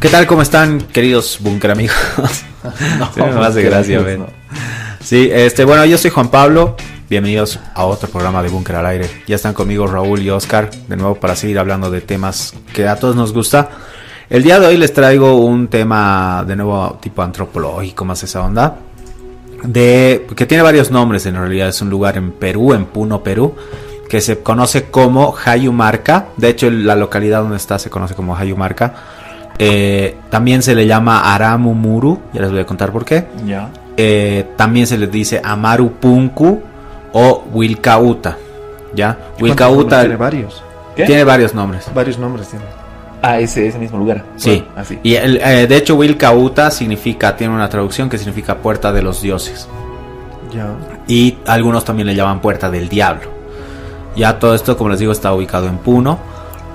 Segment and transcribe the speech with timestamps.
[0.00, 0.26] ¿Qué tal?
[0.26, 1.94] ¿Cómo están, queridos bunker amigos?
[2.98, 4.26] no, sí, me hace gracia, no.
[5.02, 6.76] Sí, este, bueno, yo soy Juan Pablo.
[7.10, 9.10] Bienvenidos a otro programa de Búnker al Aire.
[9.26, 12.96] Ya están conmigo Raúl y Oscar, de nuevo para seguir hablando de temas que a
[12.96, 13.68] todos nos gusta.
[14.30, 18.76] El día de hoy les traigo un tema de nuevo tipo antropológico, más esa onda.
[19.64, 21.68] De, que tiene varios nombres en realidad.
[21.68, 23.54] Es un lugar en Perú, en Puno, Perú,
[24.10, 26.26] que se conoce como Hayumarca.
[26.36, 28.92] De hecho, la localidad donde está se conoce como Hayumarca.
[29.56, 33.28] Eh, también se le llama Aramumuru, ya les voy a contar por qué.
[33.46, 33.70] Ya.
[33.96, 36.60] Eh, también se les dice Amarupunku
[37.12, 38.36] o Wilcauta.
[38.96, 39.16] ¿Ya?
[39.40, 40.60] Wilcauta Tiene varios.
[40.96, 41.04] ¿Qué?
[41.04, 41.88] tiene varios nombres.
[41.94, 42.64] Varios nombres tiene.
[43.22, 44.24] Ah, ese, ese mismo lugar.
[44.34, 44.56] Sí.
[44.56, 44.98] Bueno, así.
[45.04, 49.22] Y el, eh, de hecho, Wilcauta significa, tiene una traducción que significa puerta de los
[49.22, 49.68] dioses.
[50.52, 50.74] Ya.
[51.06, 53.39] Y algunos también le llaman puerta del diablo.
[54.16, 56.18] Ya todo esto, como les digo, está ubicado en Puno.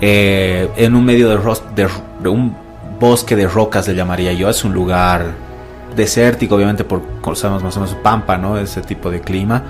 [0.01, 1.87] eh, en un medio de, ros- de-
[2.21, 2.53] de un
[2.99, 4.49] bosque de rocas, le llamaría yo.
[4.49, 5.25] Es un lugar
[5.95, 7.01] desértico, obviamente, por
[7.37, 8.57] sabemos más o menos pampa, ¿no?
[8.57, 9.63] Ese tipo de clima.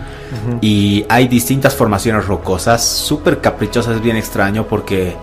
[0.62, 5.16] Y hay distintas formaciones rocosas, súper caprichosas, es bien extraño porque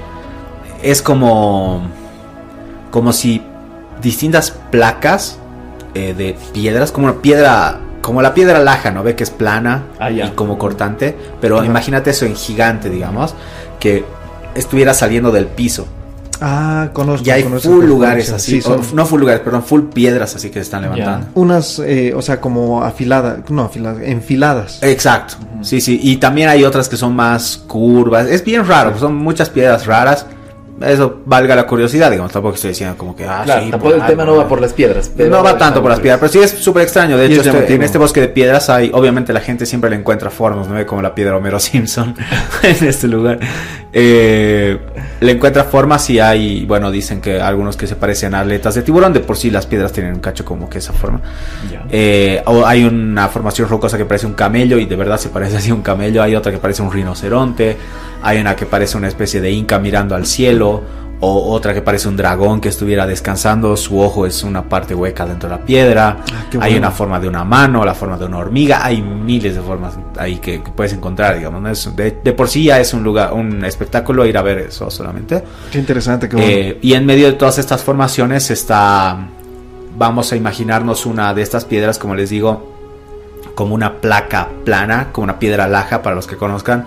[0.82, 1.82] es como,
[2.92, 3.42] como si
[4.00, 5.38] distintas placas
[5.94, 9.02] eh, de piedras, como una piedra, como la piedra laja, ¿no?
[9.02, 11.66] Ve que es plana Ah, y como cortante, pero Ajá.
[11.66, 13.34] imagínate eso en gigante, digamos,
[13.80, 14.04] que
[14.54, 15.86] estuviera saliendo del piso.
[16.44, 17.24] Ah, conozco.
[17.24, 20.34] Y hay conozco full lugares así, Sí, son o- no full lugares, perdón, full piedras
[20.34, 21.28] así que se están levantando.
[21.34, 24.82] unas, eh, o sea, como afiladas, no afiladas, enfiladas.
[24.82, 29.14] Exacto, sí, sí, y también hay otras que son más curvas, es bien raro, son
[29.14, 30.26] muchas piedras raras,
[30.84, 34.06] eso valga la curiosidad, digamos, tampoco estoy diciendo como que, ah, Claro, sí, tampoco el
[34.06, 35.10] tema no va por las piedras.
[35.16, 37.16] pero no va tanto por las piedras, pero sí es súper extraño.
[37.16, 39.96] De hecho, es este- en este bosque de piedras hay, obviamente la gente siempre le
[39.96, 40.84] encuentra formas, ¿no?
[40.86, 42.14] Como la piedra Homero Simpson
[42.62, 43.38] en este lugar.
[43.94, 44.78] Eh,
[45.20, 48.82] le encuentra formas y hay, bueno, dicen que algunos que se parecen a aletas de
[48.82, 51.20] tiburón, de por sí las piedras tienen un cacho como que esa forma.
[51.90, 55.58] Eh, o hay una formación rocosa que parece un camello y de verdad se parece
[55.58, 56.22] así a un camello.
[56.22, 57.76] Hay otra que parece un rinoceronte.
[58.22, 60.71] Hay una que parece una especie de inca mirando al cielo.
[61.24, 63.76] O otra que parece un dragón que estuviera descansando.
[63.76, 66.16] Su ojo es una parte hueca dentro de la piedra.
[66.32, 68.84] Ah, Hay una forma de una mano, la forma de una hormiga.
[68.84, 71.62] Hay miles de formas ahí que, que puedes encontrar, digamos.
[71.62, 71.68] ¿no?
[71.70, 74.90] Es- de, de por sí ya es un lugar, un espectáculo ir a ver eso
[74.90, 75.44] solamente.
[75.70, 76.50] Qué interesante, qué bueno.
[76.50, 79.16] Eh, y en medio de todas estas formaciones está,
[79.96, 82.72] vamos a imaginarnos una de estas piedras, como les digo,
[83.54, 86.86] como una placa plana, como una piedra laja para los que conozcan,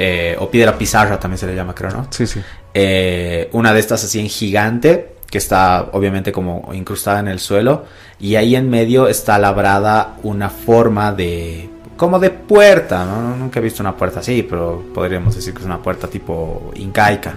[0.00, 2.06] eh, o piedra pizarra también se le llama, creo, ¿no?
[2.10, 2.40] sí, sí.
[2.80, 7.86] Eh, una de estas así en gigante, que está obviamente como incrustada en el suelo,
[8.20, 11.68] y ahí en medio está labrada una forma de...
[11.96, 13.34] como de puerta, ¿no?
[13.36, 17.34] Nunca he visto una puerta así, pero podríamos decir que es una puerta tipo incaica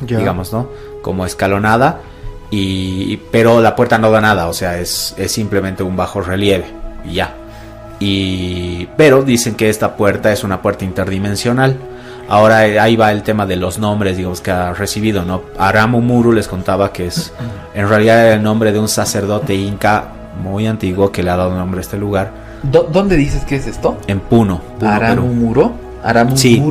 [0.00, 0.68] digamos, ¿no?
[1.00, 2.00] Como escalonada,
[2.50, 6.66] y, pero la puerta no da nada, o sea, es, es simplemente un bajo relieve,
[7.08, 7.34] y ya.
[7.98, 11.78] Y, pero dicen que esta puerta es una puerta interdimensional.
[12.28, 15.42] Ahora eh, ahí va el tema de los nombres, digamos, que ha recibido, ¿no?
[15.58, 17.32] Aramumuru les contaba que es,
[17.74, 20.04] en realidad era el nombre de un sacerdote inca
[20.42, 22.30] muy antiguo que le ha dado nombre a este lugar,
[22.62, 23.98] ¿Dónde dices que es esto?
[24.06, 24.90] en Puno, Puno.
[24.92, 25.72] Aramumuro.
[26.04, 26.38] Aramumuru.
[26.38, 26.62] Sí.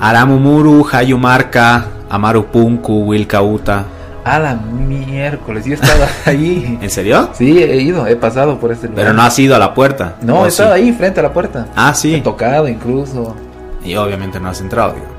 [0.00, 3.84] Aramumuru, Hayumarca, Amarupunku, Wilcauta.
[4.24, 5.64] A la miércoles.
[5.64, 6.78] Yo estaba ahí.
[6.82, 7.30] ¿En serio?
[7.32, 9.04] Sí, he ido, he pasado por este lugar.
[9.04, 10.16] Pero no has ido a la puerta.
[10.20, 10.82] No, ¿O he estado sí?
[10.82, 11.66] ahí frente a la puerta.
[11.76, 12.20] Ah, He sí.
[12.24, 13.36] tocado incluso.
[13.86, 15.16] Y obviamente no has entrado, digamos.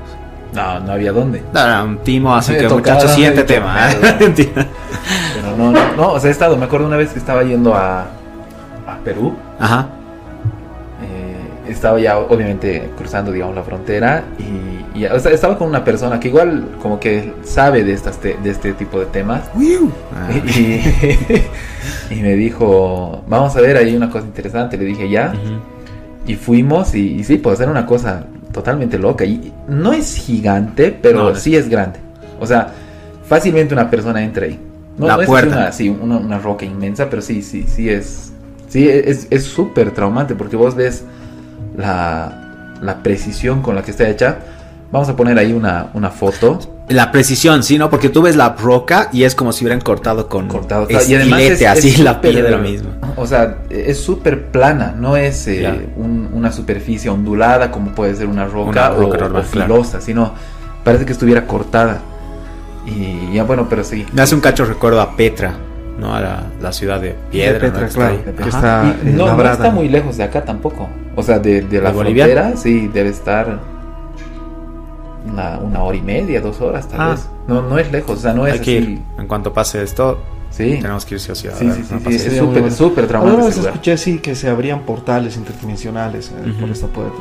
[0.52, 1.42] No, no había dónde.
[1.52, 3.90] No, era un timo, así que muchachos, siguiente tema.
[3.92, 3.96] ¿eh?
[5.34, 6.56] Pero no, no, no, o sea, he estado.
[6.56, 8.02] Me acuerdo una vez que estaba yendo a,
[8.86, 9.34] a Perú.
[9.58, 9.88] Ajá.
[11.02, 14.24] eh, estaba ya, obviamente, cruzando, digamos, la frontera.
[14.38, 18.16] Y, y, o sea, estaba con una persona que igual, como que sabe de, estas
[18.18, 19.42] te- de este tipo de temas.
[20.14, 20.28] Ah,
[22.10, 24.76] Y, y me dijo, vamos a ver, hay una cosa interesante.
[24.78, 25.32] Le dije, ya.
[26.26, 28.24] Y fuimos y, y sí, pues era una cosa
[28.58, 29.24] totalmente loca.
[29.24, 31.36] Y no es gigante, pero No, no.
[31.36, 31.98] sí es grande.
[32.40, 32.72] O sea,
[33.24, 34.58] fácilmente una persona entra ahí.
[34.96, 35.28] No, La no es.
[35.28, 38.32] Una, sí, una, una roca inmensa, pero sí, sí, sí es...
[38.68, 41.02] Sí, es es súper traumante porque vos ves
[41.76, 44.38] la, la precisión con la que está hecha.
[44.90, 46.58] Vamos a poner ahí una, una foto.
[46.88, 47.90] La precisión, sí, ¿no?
[47.90, 50.82] Porque tú ves la roca y es como si hubieran cortado con Cortado.
[50.88, 52.90] estilete, Y además es- así es la súper- piedra misma.
[53.16, 58.26] O sea, es súper plana, no es eh, un- una superficie ondulada como puede ser
[58.28, 59.74] una roca, Una roca o, normal, o claro.
[59.74, 60.32] filosa, sino
[60.82, 61.98] parece que estuviera cortada.
[62.86, 64.06] Y ya bueno, pero sí.
[64.14, 65.52] Me hace un cacho recuerdo a Petra,
[66.00, 66.14] ¿no?
[66.14, 67.60] A la, la ciudad de Piedra.
[67.60, 67.84] Petra, ¿no?
[67.84, 68.34] Que está claro, ahí.
[68.44, 70.88] que está- eh, no, no está muy lejos de acá tampoco.
[71.14, 72.24] O sea, de, de la ¿De Bolivia?
[72.24, 73.76] frontera, sí, debe estar.
[75.30, 77.08] Una, una hora y media, dos horas tal ah.
[77.10, 77.28] vez.
[77.46, 79.02] No, no es lejos, o sea, no es así.
[79.18, 80.18] En cuanto pase esto,
[80.50, 80.78] Sí.
[80.80, 83.68] Tenemos que irse hacia Sí, sí, sí, es súper, súper traumático.
[83.68, 87.18] escuché así que se abrían portales interdimensionales eh, por esta puerta.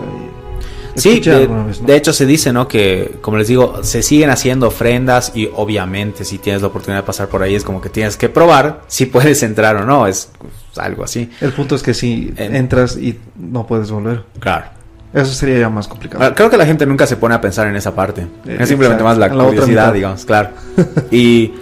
[0.96, 2.68] Sí, de, hecho se dice, ¿no?
[2.68, 7.06] Que, como les digo, se siguen haciendo ofrendas y obviamente si tienes la oportunidad de
[7.06, 10.32] pasar por ahí es como que tienes que probar si puedes entrar o no, es
[10.76, 11.30] algo así.
[11.40, 14.24] El punto es que si entras y no puedes volver.
[14.40, 14.77] Claro.
[15.18, 16.24] Eso sería ya más complicado.
[16.24, 18.28] Ah, creo que la gente nunca se pone a pensar en esa parte.
[18.46, 20.50] Eh, es simplemente más la, curiosidad, digamos, claro.
[21.12, 21.54] y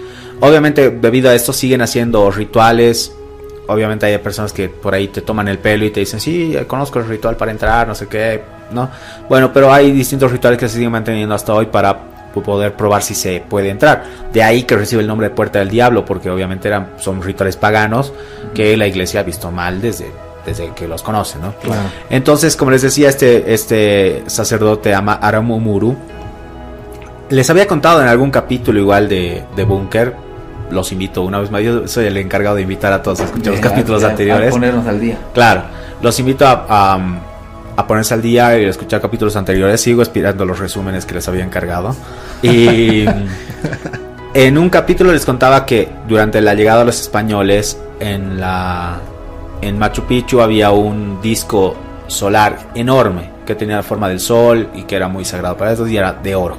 [0.42, 3.12] obviamente debido a esto siguen haciendo rituales.
[3.68, 7.00] Obviamente hay personas que por ahí te toman el pelo y te dicen, sí, conozco
[7.00, 8.42] el ritual para entrar, no sé qué
[8.72, 8.90] ¿no?
[9.30, 11.98] Bueno, pero hay distintos rituales que se siguen manteniendo hasta hoy para
[12.42, 14.04] poder probar si se puede entrar.
[14.34, 17.56] De ahí que recibe el nombre de Puerta del Diablo, porque obviamente eran, son rituales
[17.56, 18.14] paganos
[18.54, 20.12] que la iglesia ha visto mal desde,
[20.46, 21.54] desde que los conoce, ¿no?
[22.10, 25.96] Entonces, como les decía, este, este sacerdote ama Aramumuru.
[27.30, 30.14] Les había contado en algún capítulo igual de, de Bunker.
[30.70, 31.62] Los invito una vez más.
[31.64, 34.52] Yo soy el encargado de invitar a todos a escuchar los capítulos anteriores.
[34.52, 35.18] ponernos al día.
[35.34, 35.64] Claro.
[36.02, 37.00] Los invito a
[37.78, 39.82] a ponerse al día y escuchar capítulos anteriores.
[39.82, 41.96] Sigo esperando los resúmenes que les había encargado.
[42.42, 43.06] Y
[44.34, 49.00] en un capítulo les contaba que durante la llegada de los españoles en la
[49.66, 51.76] en Machu Picchu había un disco
[52.08, 55.90] solar enorme que tenía la forma del sol y que era muy sagrado para ellos
[55.90, 56.58] y era de oro.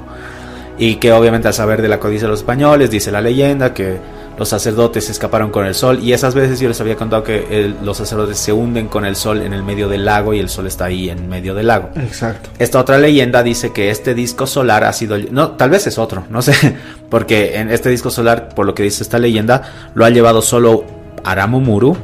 [0.78, 3.98] Y que obviamente al saber de la codicia de los españoles, dice la leyenda que
[4.36, 7.96] los sacerdotes escaparon con el sol y esas veces yo les había contado que los
[7.96, 10.86] sacerdotes se hunden con el sol en el medio del lago y el sol está
[10.86, 11.90] ahí en medio del lago.
[11.96, 12.50] Exacto.
[12.58, 16.24] Esta otra leyenda dice que este disco solar ha sido no, tal vez es otro,
[16.28, 16.76] no sé,
[17.08, 19.62] porque en este disco solar, por lo que dice esta leyenda,
[19.94, 20.84] lo ha llevado solo
[21.24, 21.96] Aramumuru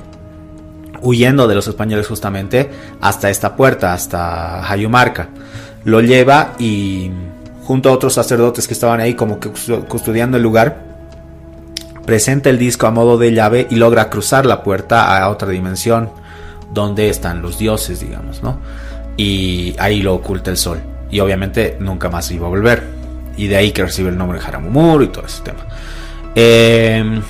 [1.03, 2.71] huyendo de los españoles justamente
[3.01, 5.29] hasta esta puerta, hasta Hayumarca.
[5.85, 7.11] Lo lleva y
[7.65, 9.51] junto a otros sacerdotes que estaban ahí como que
[9.89, 10.83] custodiando el lugar,
[12.07, 16.11] presenta el disco a modo de llave y logra cruzar la puerta a otra dimensión
[16.73, 18.59] donde están los dioses, digamos, ¿no?
[19.17, 20.81] Y ahí lo oculta el sol.
[21.11, 22.83] Y obviamente nunca más iba a volver.
[23.37, 25.67] Y de ahí que recibe el nombre de Haramumuru y todo ese tema.
[26.35, 27.23] Em,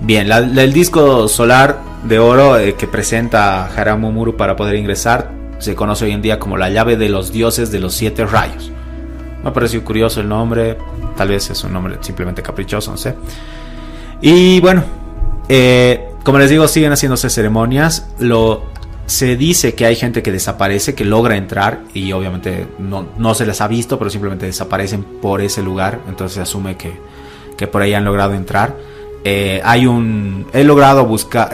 [0.00, 6.04] bien, el disco solar de oro eh, que presenta Haramumuru para poder ingresar se conoce
[6.04, 8.70] hoy en día como la llave de los dioses de los siete rayos.
[9.42, 10.76] Me ha parecido curioso el nombre,
[11.16, 13.14] tal vez es un nombre simplemente caprichoso, no sé.
[14.20, 14.84] Y bueno,
[15.48, 18.08] eh, como les digo, siguen haciéndose ceremonias.
[18.18, 18.66] Lo,
[19.06, 23.60] se dice que hay gente que desaparece, que logra entrar y obviamente no, se les
[23.60, 26.00] ha visto, pero simplemente desaparecen por ese lugar.
[26.08, 26.92] Entonces se asume que,
[27.56, 28.76] que por ahí han logrado entrar.
[29.24, 30.46] Eh, hay un...
[30.52, 31.50] He logrado buscar...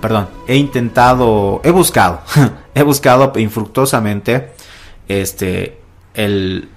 [0.00, 1.60] perdón, he intentado...
[1.64, 2.20] He buscado.
[2.74, 4.52] he buscado infructuosamente
[5.08, 5.78] este,
[6.14, 6.68] el,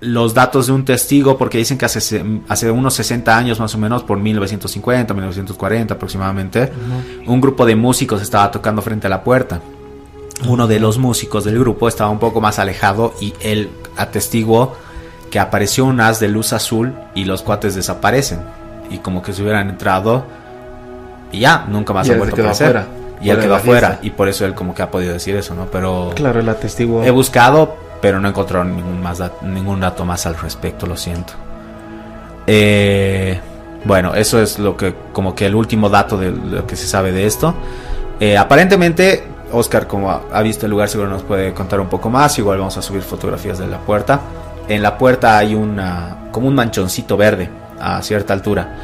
[0.00, 3.78] los datos de un testigo, porque dicen que hace, hace unos 60 años más o
[3.78, 6.70] menos, por 1950, 1940 aproximadamente,
[7.26, 9.60] un grupo de músicos estaba tocando frente a la puerta.
[10.46, 14.76] Uno de los músicos del grupo estaba un poco más alejado y él atestiguó
[15.32, 18.40] que apareció un haz de luz azul y los cuates desaparecen.
[18.90, 20.24] Y como que se hubieran entrado
[21.32, 22.84] y ya, nunca más han vuelto a aparecer.
[23.20, 23.98] Y él quedó afuera.
[24.02, 25.66] Y por eso él como que ha podido decir eso, ¿no?
[25.66, 26.12] Pero...
[26.14, 27.02] Claro, el atestiguó.
[27.02, 31.32] He buscado, pero no encontraron ningún, más ningún dato más al respecto, lo siento.
[32.46, 33.38] Eh,
[33.84, 37.12] bueno, eso es lo que, como que el último dato de lo que se sabe
[37.12, 37.54] de esto.
[38.20, 42.38] Eh, aparentemente, Oscar, como ha, visto el lugar, seguro nos puede contar un poco más.
[42.38, 44.20] Igual vamos a subir fotografías de la puerta.
[44.68, 48.76] En la puerta hay una, como un manchoncito verde a cierta altura.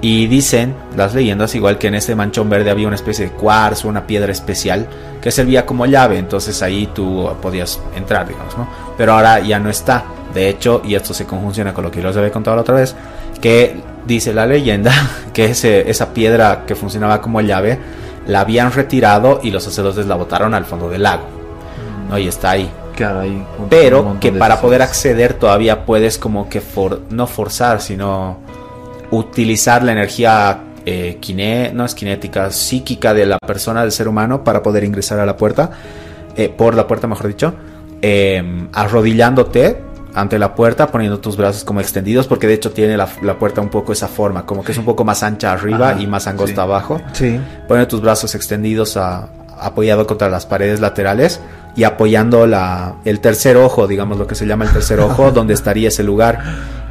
[0.00, 3.88] Y dicen las leyendas, igual que en este manchón verde había una especie de cuarzo,
[3.88, 4.86] una piedra especial
[5.20, 8.68] que servía como llave, entonces ahí tú podías entrar, digamos, ¿no?
[8.96, 10.04] Pero ahora ya no está.
[10.32, 12.76] De hecho, y esto se conjunciona con lo que yo les había contado la otra
[12.76, 12.94] vez,
[13.40, 14.92] que dice la leyenda
[15.32, 17.78] que ese, esa piedra que funcionaba como llave
[18.28, 21.24] la habían retirado y los sacerdotes la botaron al fondo del lago.
[22.08, 22.18] ¿no?
[22.18, 22.70] Y está ahí.
[22.98, 28.38] Claro, ahí Pero que para poder acceder todavía puedes como que for, no forzar, sino
[29.12, 34.64] utilizar la energía eh, no es cinética, psíquica de la persona, del ser humano, para
[34.64, 35.70] poder ingresar a la puerta,
[36.36, 37.54] eh, por la puerta, mejor dicho,
[38.02, 39.80] em, arrodillándote
[40.14, 43.06] ante la puerta, poniendo tus brazos como extendidos, porque de hecho tiene la,
[43.38, 46.26] puerta un poco esa forma, como que es un poco más ancha arriba y más
[46.26, 47.00] angosta abajo.
[47.12, 47.38] Sí.
[47.68, 51.40] Pone tus brazos extendidos apoyado contra las paredes laterales
[51.78, 55.54] y apoyando la, el tercer ojo, digamos lo que se llama el tercer ojo, donde
[55.54, 56.42] estaría ese lugar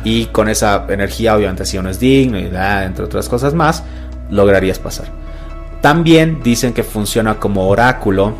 [0.05, 3.83] y con esa energía, obviamente, si uno es digno y entre otras cosas más,
[4.29, 5.07] lograrías pasar.
[5.81, 8.33] También dicen que funciona como oráculo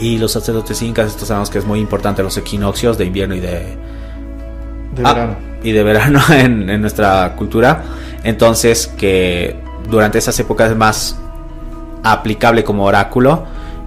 [0.00, 3.40] y los sacerdotes incas, esto sabemos que es muy importante, los equinoccios de invierno y
[3.40, 3.76] de,
[4.94, 5.36] De verano.
[5.62, 7.82] y de verano en, en nuestra cultura.
[8.24, 9.54] Entonces, que
[9.90, 11.18] durante esas épocas es más
[12.02, 13.44] aplicable como oráculo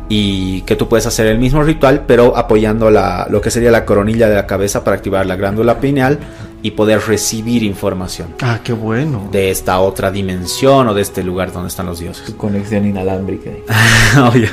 [0.08, 3.86] y que tú puedes hacer el mismo ritual, pero apoyando la, lo que sería la
[3.86, 6.20] coronilla de la cabeza para activar la glándula pineal
[6.62, 9.28] y poder recibir información Ah, qué bueno.
[9.32, 12.26] de esta otra dimensión o de este lugar donde están los dioses.
[12.26, 13.50] Tu conexión inalámbrica.
[14.32, 14.50] Oye,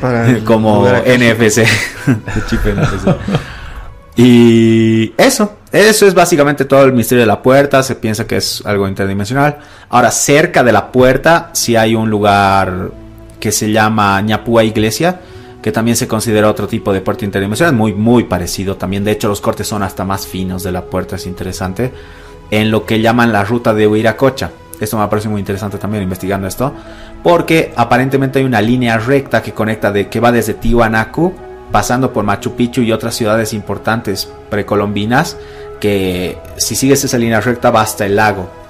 [0.00, 0.86] Para como.
[0.86, 1.64] NFC.
[2.48, 3.08] Chip NFC.
[4.14, 7.82] Y eso, eso es básicamente todo el misterio de la puerta.
[7.82, 9.56] Se piensa que es algo interdimensional.
[9.88, 12.90] Ahora, cerca de la puerta, sí hay un lugar
[13.42, 15.18] que se llama Ñapúa Iglesia,
[15.60, 19.02] que también se considera otro tipo de puerta interdimensional, muy, muy parecido también.
[19.02, 21.92] De hecho, los cortes son hasta más finos de la puerta, es interesante.
[22.52, 24.52] En lo que llaman la ruta de Huiracocha.
[24.78, 26.72] Esto me parece muy interesante también investigando esto.
[27.24, 31.34] Porque aparentemente hay una línea recta que conecta de que va desde Tiwanaku,
[31.72, 35.36] pasando por Machu Picchu y otras ciudades importantes precolombinas,
[35.80, 38.61] que si sigues esa línea recta va hasta el lago.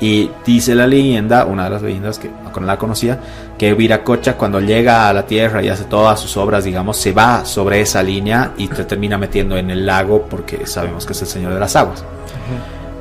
[0.00, 3.20] Y dice la leyenda, una de las leyendas que no la conocía,
[3.58, 7.44] que Viracocha cuando llega a la tierra y hace todas sus obras, digamos, se va
[7.44, 11.28] sobre esa línea y te termina metiendo en el lago porque sabemos que es el
[11.28, 12.02] Señor de las Aguas.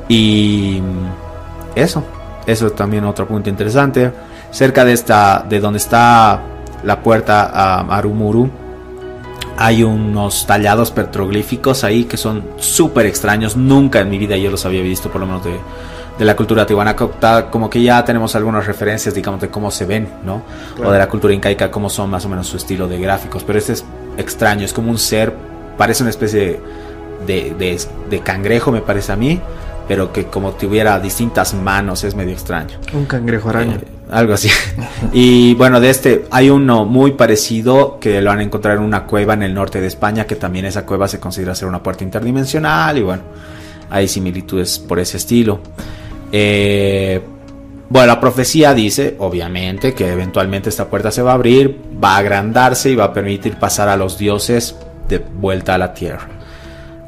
[0.10, 0.82] Y
[1.74, 2.04] eso,
[2.46, 4.12] eso es también otro punto interesante.
[4.52, 6.42] Cerca de esta, de donde está
[6.84, 8.50] la puerta a Marumuru,
[9.58, 13.56] hay unos tallados petroglíficos ahí que son súper extraños.
[13.56, 15.60] Nunca en mi vida yo los había visto, por lo menos de,
[16.20, 17.08] de la cultura tihuanaco.
[17.20, 20.44] Ta- Como que ya tenemos algunas referencias, digamos, de cómo se ven, ¿no?
[20.84, 23.44] O de la cultura incaica, cómo son más o menos su estilo de gráficos.
[23.44, 23.86] Pero este es
[24.18, 25.34] extraño, es como un ser,
[25.78, 26.60] parece una especie
[27.26, 29.40] de, de, de cangrejo, me parece a mí,
[29.88, 32.78] pero que como tuviera distintas manos, es medio extraño.
[32.94, 33.76] Un cangrejo araña.
[33.76, 34.50] Eh, algo así.
[35.14, 39.34] y bueno, de este hay uno muy parecido que lo han encontrado en una cueva
[39.36, 42.98] en el norte de España, que también esa cueva se considera ser una puerta interdimensional
[42.98, 43.22] y bueno,
[43.90, 45.60] hay similitudes por ese estilo.
[46.32, 47.22] Eh,
[47.90, 52.18] bueno, la profecía dice, obviamente, que eventualmente esta puerta se va a abrir, va a
[52.18, 54.76] agrandarse y va a permitir pasar a los dioses
[55.08, 56.28] de vuelta a la tierra,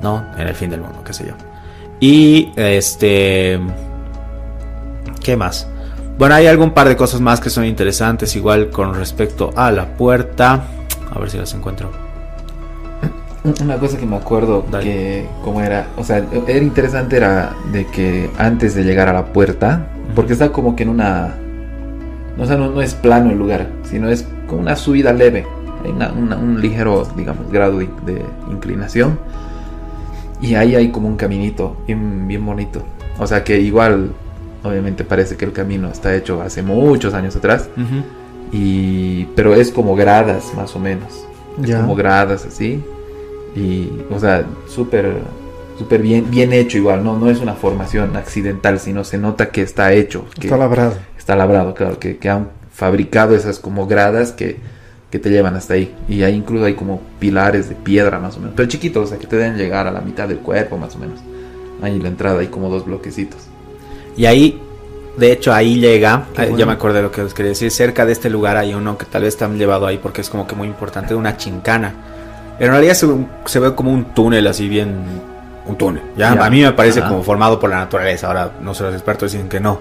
[0.02, 0.26] ¿no?
[0.38, 1.34] En el fin del mundo, qué sé yo.
[2.00, 3.60] Y este...
[5.24, 5.68] ¿Qué más?
[6.18, 9.86] Bueno, hay algún par de cosas más que son interesantes, igual con respecto a la
[9.86, 10.64] puerta.
[11.14, 12.11] A ver si las encuentro.
[13.64, 14.84] Una cosa que me acuerdo Dale.
[14.84, 19.26] que como era, o sea, era interesante era de que antes de llegar a la
[19.34, 21.34] puerta, porque está como que en una,
[22.38, 25.46] o sea, no, no es plano el lugar, sino es como una subida leve,
[25.84, 28.22] hay una- una- un ligero, digamos, grado de, de
[28.52, 29.18] inclinación,
[30.40, 32.84] y ahí hay como un caminito bien, bien bonito,
[33.18, 34.12] o sea que igual,
[34.64, 37.70] obviamente parece que el camino está hecho hace muchos años atrás,
[38.52, 41.26] y pero es como gradas más o menos.
[41.62, 41.82] Es Ya.
[41.82, 42.84] como gradas así
[43.56, 45.18] y o sea súper
[45.78, 49.62] súper bien bien hecho igual no no es una formación accidental sino se nota que
[49.62, 50.94] está hecho que Está labrado.
[51.18, 54.58] está labrado claro que, que han fabricado esas como gradas que,
[55.10, 58.40] que te llevan hasta ahí y ahí incluso hay como pilares de piedra más o
[58.40, 60.96] menos pero chiquitos o sea que te deben llegar a la mitad del cuerpo más
[60.96, 61.20] o menos
[61.82, 63.40] ahí en la entrada hay como dos bloquecitos
[64.16, 64.60] Y ahí,
[65.18, 66.26] de hecho, ahí llega.
[66.38, 67.72] Eh, Ya me acordé de lo que les quería decir.
[67.72, 70.46] Cerca de este lugar hay uno que tal vez está llevado ahí porque es como
[70.46, 71.94] que muy importante, una chincana.
[72.62, 73.08] En realidad se,
[73.46, 74.96] se ve como un túnel así bien.
[75.66, 76.04] Un túnel.
[76.16, 76.36] ¿ya?
[76.36, 76.46] Ya.
[76.46, 77.10] A mí me parece Ajá.
[77.10, 78.28] como formado por la naturaleza.
[78.28, 79.80] Ahora, no sé, los expertos dicen que no.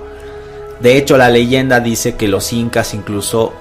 [0.81, 3.53] De hecho, la leyenda dice que los incas incluso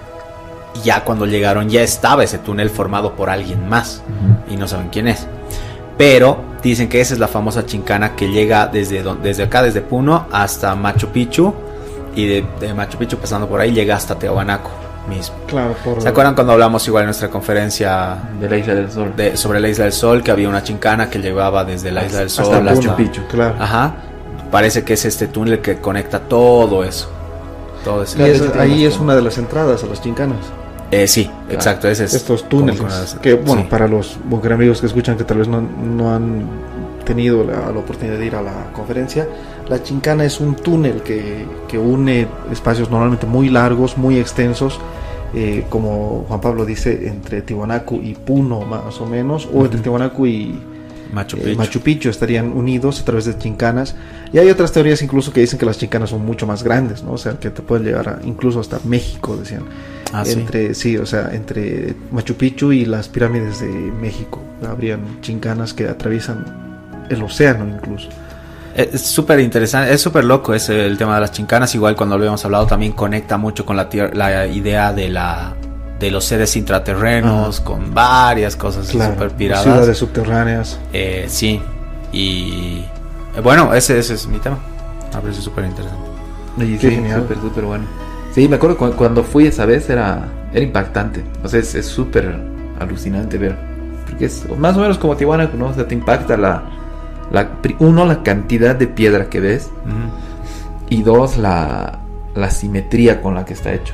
[0.85, 4.03] ya cuando llegaron ya estaba ese túnel formado por alguien más
[4.49, 5.27] y no saben quién es.
[5.97, 10.27] Pero dicen que esa es la famosa chincana que llega desde, desde acá, desde Puno
[10.31, 11.53] hasta Machu Picchu.
[12.15, 14.61] Y de, de Machu Picchu pasando por ahí llega hasta Teotihuacán
[15.09, 15.35] mismo.
[15.47, 16.01] Claro, por...
[16.01, 19.59] ¿Se acuerdan cuando hablamos igual en nuestra conferencia de la isla del sol de, sobre
[19.59, 20.23] la Isla del Sol?
[20.23, 23.21] Que había una chincana que llevaba desde la Isla del Hasta Sol Machu Picchu.
[23.29, 23.55] Claro.
[23.59, 23.95] Ajá.
[24.51, 27.09] Parece que es este túnel que conecta todo eso.
[27.83, 30.37] Todo ese- Y es- Claro, ahí es como- una de las entradas a las chincanas.
[30.91, 31.87] Eh, sí, exacto.
[31.87, 33.15] Ese es Estos túneles.
[33.21, 33.67] Que, bueno, sí.
[33.69, 34.17] para los
[34.51, 36.47] amigos que escuchan que tal vez no, no han
[37.09, 39.27] tenido la, la oportunidad de ir a la conferencia,
[39.67, 44.79] la chincana es un túnel que, que une espacios normalmente muy largos, muy extensos,
[45.33, 49.83] eh, como Juan Pablo dice, entre Tiwanaku y Puno más o menos, o entre Ujú.
[49.83, 50.59] Tiwanaku y
[51.13, 51.57] Machu eh, Picchu.
[51.57, 53.95] Machu Picchu estarían unidos a través de chincanas.
[54.31, 57.13] Y hay otras teorías incluso que dicen que las chincanas son mucho más grandes, ¿no?
[57.13, 59.63] O sea, que te pueden llegar a- incluso hasta México, decían.
[60.13, 60.33] Ah, sí.
[60.39, 60.97] entre sí.
[60.97, 64.39] o sea, entre Machu Picchu y las pirámides de México.
[64.67, 66.68] Habrían chincanas que atraviesan
[67.09, 68.09] el océano incluso.
[68.75, 71.73] Es súper interesante, es súper loco ese el tema de las chincanas.
[71.75, 75.53] Igual cuando lo habíamos hablado también conecta mucho con la, la idea de la
[75.99, 79.63] de los seres intraterrenos, con varias cosas súper piradas.
[79.63, 80.79] ciudades subterráneas.
[80.93, 81.61] Eh, sí,
[82.13, 82.85] y
[83.35, 84.57] Eh, bueno, ese, ese es mi tema.
[85.13, 86.09] Me parece súper interesante.
[86.59, 87.85] Sí, sí súper, súper bueno.
[88.33, 91.23] Sí, me acuerdo cuando fui esa vez era, era impactante.
[91.43, 92.35] O sea, es súper
[92.79, 93.55] alucinante ver.
[94.07, 95.67] Porque es más o menos como Tijuana, ¿no?
[95.67, 96.63] O sea, te impacta la,
[97.31, 99.69] la uno, la cantidad de piedra que ves.
[100.89, 101.99] Y dos, la,
[102.35, 103.93] la simetría con la que está hecho.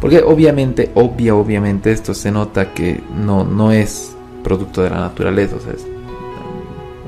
[0.00, 5.56] Porque obviamente, obvia, obviamente, esto se nota que no, no es producto de la naturaleza.
[5.56, 5.86] O sea, es,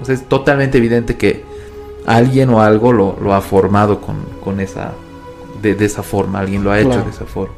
[0.00, 1.44] o sea, es totalmente evidente que
[2.06, 4.92] alguien o algo lo, lo ha formado con, con esa,
[5.62, 7.54] de, de, esa forma, alguien lo ha hecho de esa forma.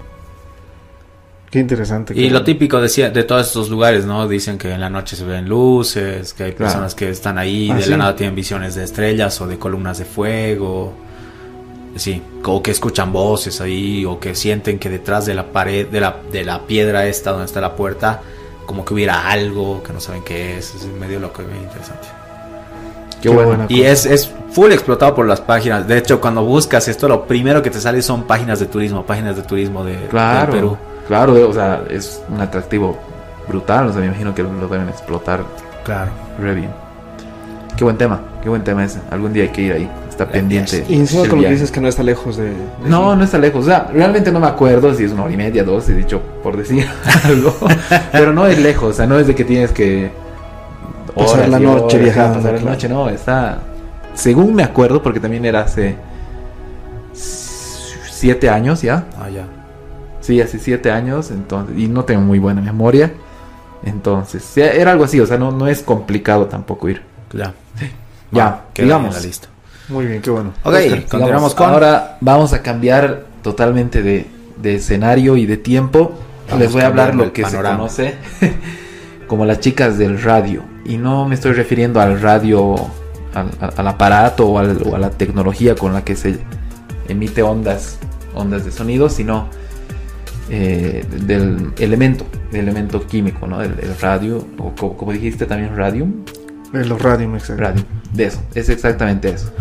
[1.55, 2.21] Qué interesante.
[2.21, 4.27] Y lo típico de, de todos estos lugares, ¿no?
[4.27, 7.77] Dicen que en la noche se ven luces, que hay personas que están ahí ah,
[7.77, 10.93] de la nada tienen visiones de estrellas o de columnas de fuego.
[11.95, 16.01] Sí, o que escuchan voces ahí, o que sienten que detrás de la pared, de
[16.01, 18.21] la, de la piedra esta donde está la puerta,
[18.67, 20.75] como que hubiera algo que no saben qué es.
[20.75, 22.09] Es medio loco y muy interesante.
[23.23, 23.67] Qué, bueno.
[23.69, 25.87] Y es, es full explotado por las páginas.
[25.87, 29.37] De hecho, cuando buscas esto, lo primero que te sale son páginas de turismo, páginas
[29.37, 29.95] de turismo de,
[30.51, 30.77] Perú.
[31.07, 32.97] Claro, o sea, es un atractivo
[33.49, 33.89] brutal.
[33.89, 35.45] O sea, me imagino que lo deben explotar.
[35.85, 36.11] Claro.
[36.39, 36.71] Re bien.
[37.77, 39.01] Qué buen tema, qué buen tema ese.
[39.11, 40.85] Algún día hay que ir ahí está pendiente.
[40.89, 42.53] Y encima que dices que no está lejos de...
[42.87, 43.65] no, no está lejos.
[43.65, 46.21] O sea, realmente no me acuerdo si es una hora y media, dos, he dicho
[46.43, 46.87] por decir
[47.25, 47.55] algo.
[48.13, 50.11] pero no es lejos, o sea, no es de que tienes que...
[51.15, 52.39] Pasar la noche viajando.
[52.39, 53.59] Pasar la noche, no, está...
[54.15, 55.97] Según me acuerdo, porque también era hace...
[57.13, 59.05] Siete años ya.
[59.19, 59.45] Ah, ya.
[60.25, 61.79] Sí, hace siete años, entonces...
[61.79, 63.13] Y no tengo muy buena memoria.
[63.83, 67.03] Entonces, era algo así, o sea, no, no es complicado tampoco ir.
[67.35, 67.53] Ya.
[68.31, 69.15] Ya, digamos.
[69.15, 69.49] La lista.
[69.91, 70.55] Muy bien, qué bueno.
[70.63, 70.75] Ok,
[71.11, 71.69] continuamos con.
[71.69, 74.27] Ahora vamos a cambiar totalmente de,
[74.63, 76.13] escenario y de tiempo.
[76.59, 78.15] Les voy a hablar lo que se conoce
[79.29, 80.63] como las chicas del radio.
[80.87, 82.77] Y no me estoy refiriendo al radio,
[83.35, 84.65] al, aparato o, a
[84.99, 86.39] la tecnología con la que se
[87.09, 87.99] emite ondas,
[88.35, 89.49] ondas de sonido, sino
[90.51, 93.63] eh, del elemento, del elemento químico, ¿no?
[93.63, 96.25] El, radio, o como, dijiste también, radium.
[96.73, 97.63] Los radium, exacto.
[97.63, 99.53] Radium, de eso, es exactamente eso.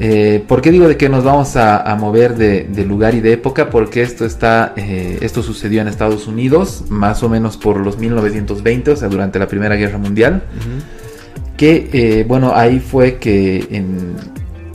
[0.00, 3.68] Eh, ¿Por qué digo de que nos vamos a, mover de, lugar y de época?
[3.68, 8.92] Porque esto está, eh, esto sucedió en Estados Unidos, más o menos por los 1920,
[8.92, 10.44] o sea, durante la Primera Guerra Mundial.
[11.56, 13.66] Que, eh, bueno, ahí fue que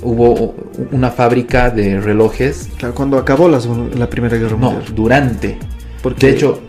[0.04, 0.56] hubo
[0.92, 2.70] una fábrica de relojes.
[2.78, 3.60] Claro, cuando acabó la,
[3.98, 4.84] la Primera Guerra Mundial.
[4.90, 5.58] No, durante.
[6.02, 6.62] Porque, de hecho,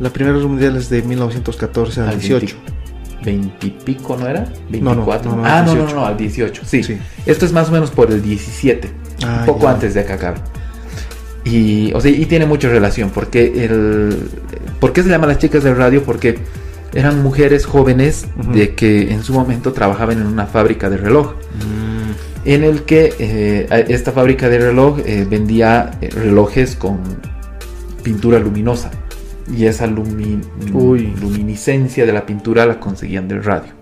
[0.00, 2.56] la Primera Guerra Mundial es de 1914 a 18.
[3.24, 4.46] 20 y pico, ¿no era?
[4.70, 5.36] 24.
[5.36, 6.62] No, ah, no, no, no, al 18.
[6.64, 6.82] Sí.
[7.26, 8.90] Esto es más o menos por el 17.
[9.22, 10.34] un poco antes de acá,
[11.44, 13.10] Y, o sea, y tiene mucha relación.
[13.10, 14.16] Porque el.
[14.80, 16.02] ¿Por qué se llama las chicas del radio?
[16.04, 16.38] Porque
[16.94, 21.34] eran mujeres jóvenes de que en su momento trabajaban en una fábrica de reloj.
[21.34, 21.87] Mm.
[22.48, 26.98] En el que eh, esta fábrica de reloj eh, vendía eh, relojes con
[28.02, 28.90] pintura luminosa
[29.54, 33.74] y esa luminiscencia de la pintura la conseguían del radio.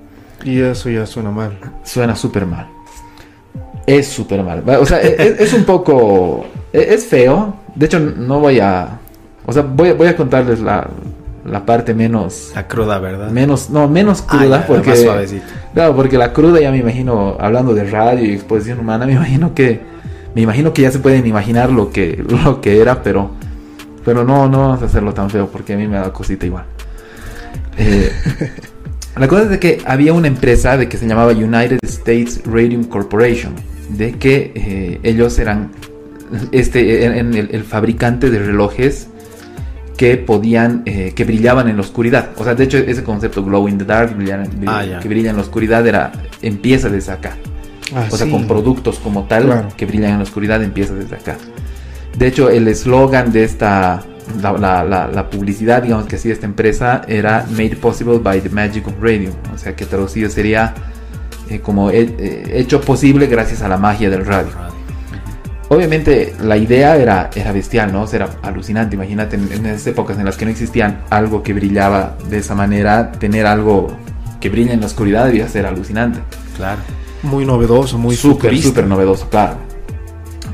[0.42, 1.56] Y eso ya suena mal.
[1.84, 2.66] Suena súper mal.
[3.86, 4.64] Es súper mal.
[4.80, 6.46] O sea, e-, e-, es, un poco...
[6.72, 7.54] E-, es feo.
[7.72, 8.98] De hecho, no voy a...
[9.46, 10.90] O sea, voy, voy a contarles la,
[11.46, 12.52] la parte menos...
[12.54, 13.30] La cruda, ¿verdad?
[13.30, 14.90] Menos, no, menos ah, cruda porque...
[14.90, 15.46] Más suavecita.
[15.74, 19.54] Claro, porque la cruda ya me imagino, hablando de radio y exposición humana, me imagino
[19.54, 19.80] que...
[20.34, 23.30] Me imagino que ya se pueden imaginar lo que, lo que era, pero
[24.06, 26.64] pero no, no vamos a hacerlo tan feo porque a mí me da cosita igual.
[27.76, 28.12] Eh,
[29.16, 32.84] la cosa es de que había una empresa de que se llamaba United States Radium
[32.84, 33.54] Corporation,
[33.90, 35.72] de que eh, ellos eran
[36.52, 39.08] este, en el, fabricante de relojes
[39.96, 42.30] que podían, eh, que brillaban en la oscuridad.
[42.36, 44.16] O sea, de hecho ese concepto glow in the dark,
[44.66, 47.36] ah, que brilla en la oscuridad, era empieza desde acá.
[47.94, 51.36] Ah, o sea, con productos como tal que brillan en la oscuridad empieza desde acá.
[52.18, 54.02] De hecho, el eslogan de esta,
[54.40, 58.94] la, publicidad, digamos que así de esta empresa, era Made Possible by the Magic of
[59.00, 59.30] Radio.
[59.54, 60.74] O sea, que traducido sería
[61.48, 64.50] eh, como eh, hecho posible gracias a la magia del radio.
[65.68, 68.06] Obviamente la idea era, era bestial, ¿no?
[68.12, 68.94] era alucinante.
[68.94, 73.10] Imagínate en, esas épocas en las que no existían algo que brillaba de esa manera,
[73.12, 73.88] tener algo
[74.40, 76.20] que brilla en la oscuridad debía ser alucinante.
[76.56, 76.80] Claro.
[77.22, 79.56] Muy novedoso, muy súper, súper novedoso, claro.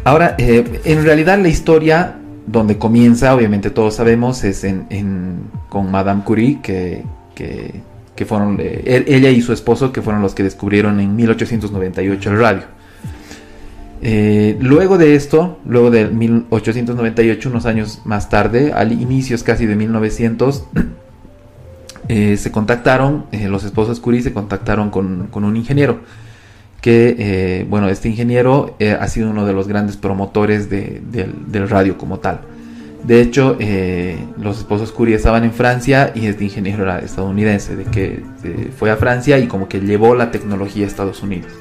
[0.04, 6.22] Ahora, eh, en realidad la historia donde comienza, obviamente todos sabemos, es en, con Madame
[6.24, 7.82] Curie, que, que,
[8.24, 12.62] fueron eh, ella y su esposo, que fueron los que descubrieron en 1898 el radio.
[14.02, 19.76] Eh, luego de esto, luego de 1898, unos años más tarde, al inicios casi de
[19.76, 20.64] 1900,
[22.08, 26.00] se contactaron, los esposos Curie se contactaron con, un ingeniero
[26.82, 31.96] que, eh, bueno, este ingeniero eh, ha sido uno de los grandes promotores del radio
[31.96, 32.40] como tal.
[33.04, 37.84] De hecho, eh, los esposos Curie estaban en Francia y este ingeniero era estadounidense, de
[37.84, 38.22] que
[38.76, 41.52] fue a Francia y como que llevó la tecnología a Estados Unidos.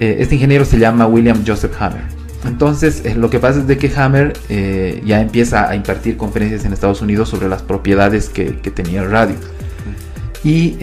[0.00, 2.02] Este ingeniero se llama William Joseph Hammer.
[2.46, 4.32] Entonces, lo que pasa es de que Hammer
[5.04, 9.10] ya empieza a impartir conferencias en Estados Unidos sobre las propiedades que, que tenía el
[9.10, 9.36] radio.
[10.42, 10.76] Y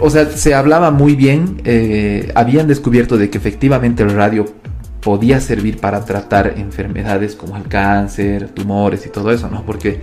[0.00, 4.46] o sea, se hablaba muy bien, eh, habían descubierto de que efectivamente el radio
[5.00, 9.64] podía servir para tratar enfermedades como el cáncer, tumores y todo eso, ¿no?
[9.66, 10.00] Porque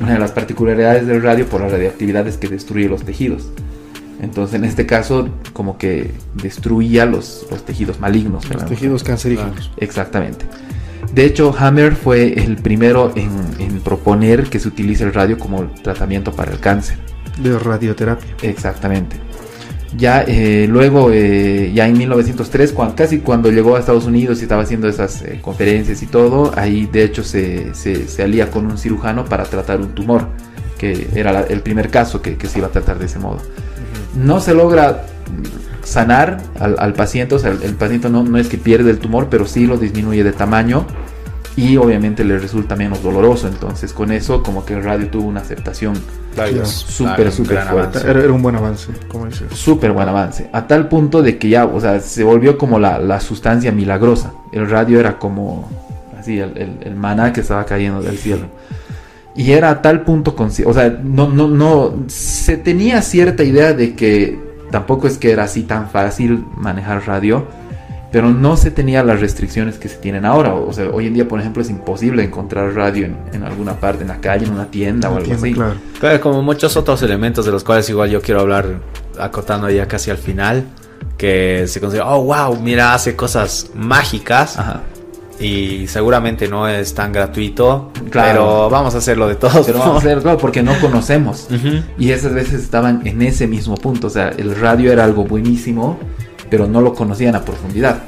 [0.00, 3.50] una de las particularidades del radio por la radioactividad es que destruye los tejidos.
[4.20, 8.48] Entonces, en este caso, como que destruía los, tejidos malignos.
[8.50, 9.70] Los tejidos cancerígenos.
[9.78, 10.44] Exactamente.
[11.14, 15.64] De hecho, Hammer fue el primero en, en proponer que se utilice el radio como
[15.82, 16.98] tratamiento para el cáncer
[17.42, 18.36] de radioterapia.
[18.42, 19.16] Exactamente.
[19.96, 24.42] Ya eh, luego, eh, ya en 1903, cuando, casi cuando llegó a Estados Unidos y
[24.42, 28.78] estaba haciendo esas eh, conferencias y todo, ahí de hecho se, se, alía con un
[28.78, 30.28] cirujano para tratar un tumor,
[30.78, 33.38] que era el primer caso que, se iba a tratar de ese modo.
[34.14, 35.04] No se logra
[35.84, 39.46] sanar al, paciente, o sea, el, paciente no, no es que pierde el tumor, pero
[39.46, 40.86] sí lo disminuye de tamaño
[41.56, 43.48] y obviamente le resulta menos doloroso.
[43.48, 45.94] Entonces, con eso, como que el radio tuvo una aceptación
[46.64, 47.98] súper, súper fuerte.
[48.08, 49.52] Era, un buen avance, como dices.
[49.52, 50.48] Súper buen avance.
[50.52, 54.32] A tal punto de que ya, o sea, se volvió como la, sustancia milagrosa.
[54.52, 55.68] El radio era como
[56.18, 58.46] así, el, el, maná que estaba cayendo del cielo.
[59.36, 63.72] Y era a tal punto, con, o sea, no, no, no, se tenía cierta idea
[63.72, 64.38] de que
[64.70, 67.46] tampoco es que era así tan fácil manejar radio
[68.12, 70.54] pero no se tenía las restricciones que se tienen ahora.
[70.54, 74.08] O sea, hoy en día, por ejemplo, es imposible encontrar radio en, alguna parte, en
[74.08, 75.54] la calle, en una tienda o algo así.
[75.54, 76.20] Claro.
[76.20, 78.80] como muchos otros elementos de los cuales igual yo quiero hablar
[79.18, 80.64] acotando ya casi al final,
[81.16, 84.58] que se considera, oh, wow, mira, hace cosas mágicas.
[85.40, 89.66] Y seguramente no es tan gratuito, pero vamos a hacerlo de todos.
[89.66, 91.48] Pero vamos a hacerlo porque no conocemos.
[91.98, 94.08] Y esas veces estaban en ese mismo punto.
[94.08, 95.98] O sea, el radio era algo buenísimo,
[96.50, 98.02] pero no lo conocían a profundidad.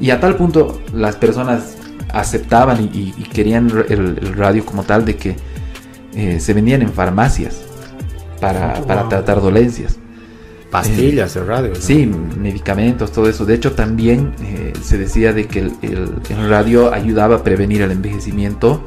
[0.00, 1.76] Y a tal punto las personas
[2.12, 5.36] aceptaban y, querían el, radio como tal de que
[6.14, 7.62] eh, se vendían en farmacias
[8.40, 9.99] para, para tratar dolencias.
[10.70, 11.74] Pastillas de radio.
[11.74, 12.06] Sí,
[12.38, 13.44] medicamentos, todo eso.
[13.44, 17.90] De hecho, también eh, se decía de que el, el, radio ayudaba a prevenir el
[17.90, 18.84] envejecimiento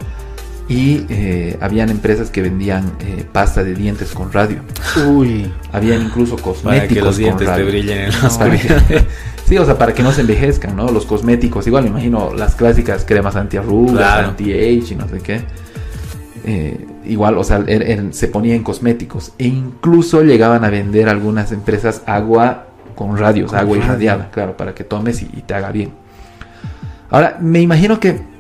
[0.70, 4.62] y eh, habían empresas que vendían eh, pasta de dientes con radio.
[5.08, 5.52] Uy.
[5.74, 6.64] Habían incluso cosméticos.
[6.64, 8.40] Para que los dientes te brillen en los
[9.46, 10.90] Sí, o sea, para que no se envejezcan, ¿no?
[10.90, 15.42] Los cosméticos, igual me imagino las clásicas cremas anti-arrugas, anti-age y no sé qué.
[16.46, 19.34] Eh, igual, o sea, er, er, se ponía en cosméticos.
[19.38, 24.84] E incluso llegaban a vender algunas empresas agua con radios, agua irradiada, claro, para que
[24.84, 25.92] tomes y te haga bien.
[27.10, 28.33] Ahora, me imagino que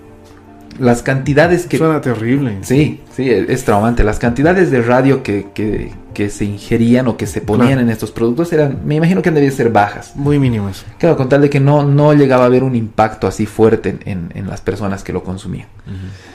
[0.80, 1.78] las cantidades que...
[1.78, 2.58] Suena terrible.
[2.62, 4.04] Sí, sí, es, traumante.
[4.04, 8.54] Las cantidades de radio que, que, se ingerían o que se ponían en estos productos
[8.54, 10.16] eran, me imagino que debían ser bajas.
[10.16, 10.86] Muy mínimas.
[11.00, 14.32] Claro, con tal de que no, no llegaba a haber un impacto así fuerte en,
[14.34, 15.68] en, las personas que lo consumían.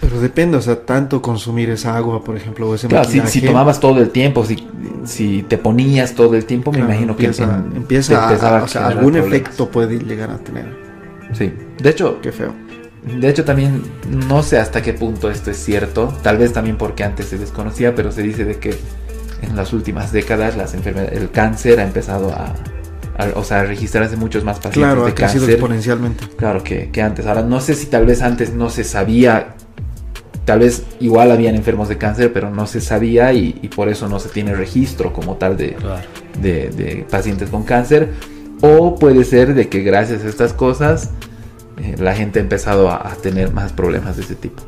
[0.01, 3.81] Pero depende, o sea, tanto consumir esa agua, por ejemplo, o ese Claro, si, tomabas
[3.81, 4.67] todo el tiempo, si,
[5.05, 9.69] si te ponías todo el tiempo, me imagino que empieza, a, o sea, algún efecto
[9.69, 10.89] puede llegar a tener.
[11.33, 12.19] Sí, de hecho...
[12.23, 12.68] Qué feo.
[13.03, 16.13] De hecho, también no sé hasta qué punto esto es cierto.
[16.23, 18.77] Tal vez también porque antes se desconocía, pero se dice de que
[19.43, 22.55] en las últimas décadas las el cáncer ha empezado a,
[23.35, 25.49] o sea, a registrarse muchos más pacientes claro, de ha cáncer.
[25.49, 26.25] exponencialmente.
[26.37, 27.27] Claro que, antes.
[27.27, 29.55] Ahora no sé si tal vez antes no se sabía.
[30.45, 34.19] Tal vez igual habían enfermos de cáncer, pero no se sabía y, por eso no
[34.19, 35.77] se tiene registro como tal de,
[36.41, 38.13] de, de pacientes con cáncer.
[38.61, 41.11] O puede ser de que gracias a estas cosas
[41.81, 44.63] eh, la gente ha empezado a, tener más problemas de ese tipo.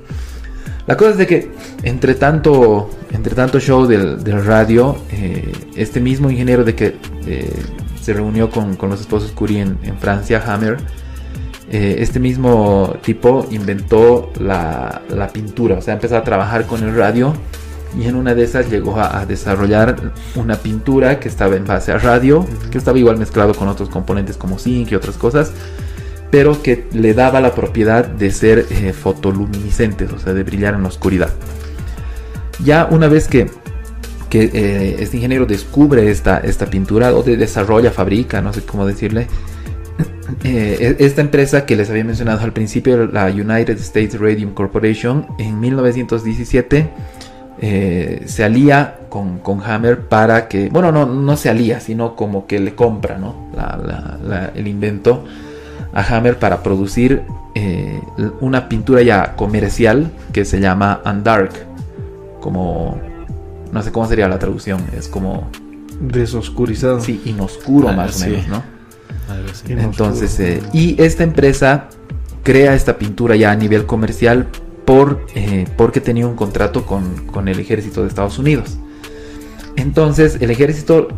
[0.87, 6.31] La cosa es de que entre tanto, entre tanto show del, radio, eh, este mismo
[6.31, 6.97] ingeniero de que
[7.27, 7.53] eh,
[8.01, 10.79] se reunió con, los esposos Curie en, Francia, Hammer,
[11.71, 17.33] este mismo tipo inventó la, pintura, o sea, empezó a trabajar con el radio
[17.97, 21.99] y en una de esas llegó a, desarrollar una pintura que estaba en base a
[21.99, 25.53] radio, que estaba igual mezclado con otros componentes como zinc y otras cosas
[26.31, 30.83] pero que le daba la propiedad de ser eh, fotoluminiscentes, o sea, de brillar en
[30.83, 31.31] la oscuridad.
[32.65, 33.51] Ya una vez que,
[34.33, 39.27] eh, este ingeniero descubre esta, esta pintura, o de desarrolla, fabrica, no sé cómo decirle,
[40.45, 45.27] eh, e, esta empresa que les había mencionado al principio, la United States Radium Corporation,
[45.39, 46.91] en 1917
[47.63, 52.47] eh, se alía con, con, Hammer para que, bueno, no, no se alía, sino como
[52.47, 53.51] que le compra ¿no?
[54.55, 55.25] el invento
[55.93, 57.23] a Hammer para producir
[57.55, 58.01] eh,
[58.41, 61.53] una pintura ya comercial que se llama Undark,
[62.41, 63.01] como,
[63.73, 65.49] no sé cómo sería la traducción, es como...
[66.01, 67.01] Desoscurizado.
[67.01, 68.63] Sí, inoscuro ah, más o menos, ¿no?
[69.69, 71.89] Entonces, eh, y esta empresa
[72.43, 74.47] crea esta pintura ya a nivel comercial
[74.85, 78.79] por, eh, porque tenía un contrato con, el ejército de Estados Unidos.
[79.77, 81.09] Entonces, el ejército,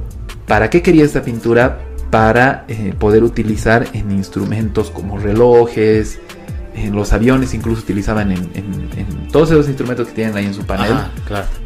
[0.46, 1.78] ¿para qué quería esta pintura?
[2.12, 6.20] Para eh, poder utilizar en instrumentos como relojes,
[6.74, 8.42] en los aviones incluso utilizaban en,
[9.30, 10.92] todos esos instrumentos que tienen ahí en su panel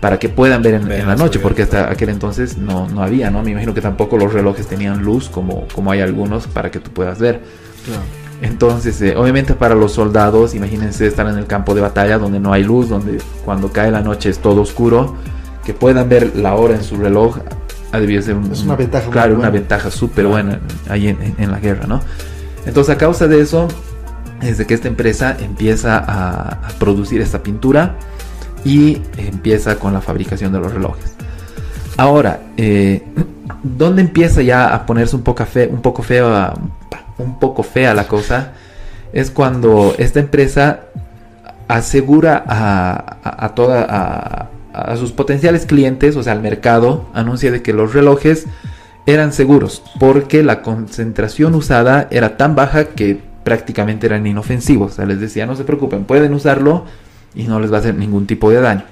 [0.00, 3.42] para que puedan ver en, la noche, porque hasta aquel entonces no, no, había, ¿no?
[3.42, 6.92] Me imagino que tampoco los relojes tenían luz como, como hay algunos para que tú
[6.92, 7.42] puedas ver.
[8.42, 12.52] Entonces, eh, obviamente para los soldados, imagínense estar en el campo de batalla donde no
[12.52, 15.16] hay luz, donde cuando cae la noche es todo oscuro,
[15.64, 17.38] que puedan ver la hora en su reloj,
[18.22, 22.00] ser una ventaja claro, una ventaja súper buena ahí en, la guerra, ¿no?
[22.66, 23.68] Entonces, a causa de eso,
[24.42, 27.96] es de que esta empresa empieza a, producir esta pintura
[28.64, 31.14] y empieza con la fabricación de los relojes.
[31.96, 33.02] Ahora, eh,
[33.62, 36.54] ¿dónde empieza ya a ponerse un poco, fe, un poco feo a,
[37.18, 38.52] un poco fea la cosa
[39.12, 40.80] es cuando esta empresa
[41.68, 44.48] asegura a, toda a,
[44.96, 48.46] sus potenciales clientes, o sea, al mercado, anuncia de que los relojes
[49.06, 54.92] eran seguros porque la concentración usada era tan baja que prácticamente eran inofensivos.
[54.92, 56.84] O sea, les decía, no se preocupen, pueden usarlo
[57.34, 58.82] y no les va a hacer ningún tipo de daño.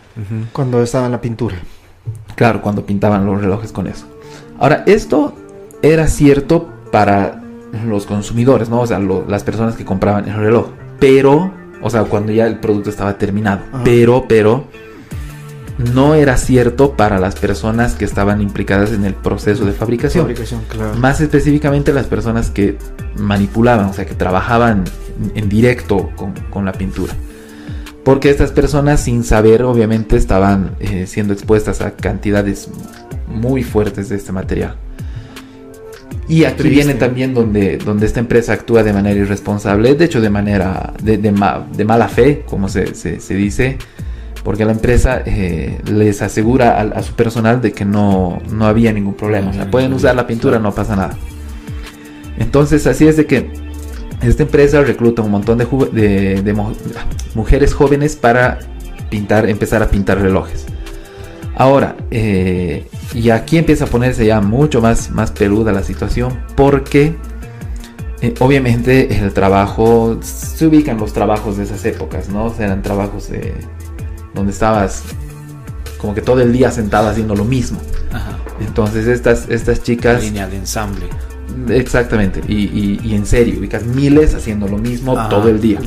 [0.52, 1.56] Cuando estaba en la pintura.
[2.36, 4.06] Claro, cuando pintaban los relojes con eso.
[4.60, 5.34] Ahora, esto
[5.82, 7.42] era cierto para
[7.84, 8.80] los consumidores, ¿no?
[8.80, 10.68] O sea, las personas que compraban el reloj.
[11.00, 13.62] Pero, o sea, cuando ya el producto estaba terminado.
[13.82, 14.66] Pero, pero,
[15.78, 20.32] no era cierto para las personas que estaban implicadas en el proceso de fabricación.
[20.98, 22.78] Más específicamente las personas que
[23.16, 24.84] manipulaban, o sea, que trabajaban
[25.34, 26.10] en directo
[26.50, 27.12] con, la pintura.
[28.04, 32.68] Porque estas personas, sin saber, obviamente, estaban eh, siendo expuestas a cantidades
[33.26, 34.76] muy fuertes de este material.
[36.28, 40.30] Y aquí viene también donde, donde esta empresa actúa de manera irresponsable, de hecho de
[40.30, 41.32] manera de, de,
[41.84, 43.76] mala fe, como se, se, dice,
[44.44, 49.14] porque la empresa eh, les asegura a, su personal de que no, no había ningún
[49.14, 49.50] problema.
[49.50, 51.16] O sea, pueden usar la pintura, no pasa nada.
[52.38, 53.50] Entonces así es de que
[54.22, 56.64] esta empresa recluta un montón de, de, de
[57.34, 58.58] mujeres jóvenes para
[59.08, 60.66] pintar, empezar a pintar relojes.
[61.56, 67.14] Ahora, eh, y aquí empieza a ponerse ya mucho más, más peluda la situación porque
[68.20, 72.46] eh, obviamente el trabajo, se ubican los trabajos de esas épocas, ¿no?
[72.46, 73.30] O sea, eran trabajos
[74.34, 75.02] donde estabas
[75.98, 77.78] como que todo el día sentado haciendo lo mismo.
[78.60, 80.22] Entonces estas, estas chicas...
[80.22, 81.06] línea de ensamble.
[81.68, 85.78] Exactamente, y, en serio, ubicas miles haciendo lo mismo todo el día.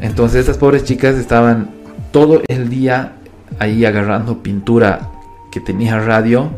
[0.00, 1.70] Entonces estas pobres chicas estaban
[2.12, 3.12] todo el día
[3.58, 5.10] ahí agarrando pintura
[5.52, 6.50] que tenía radio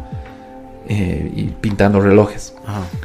[0.89, 2.55] eh, y pintando relojes.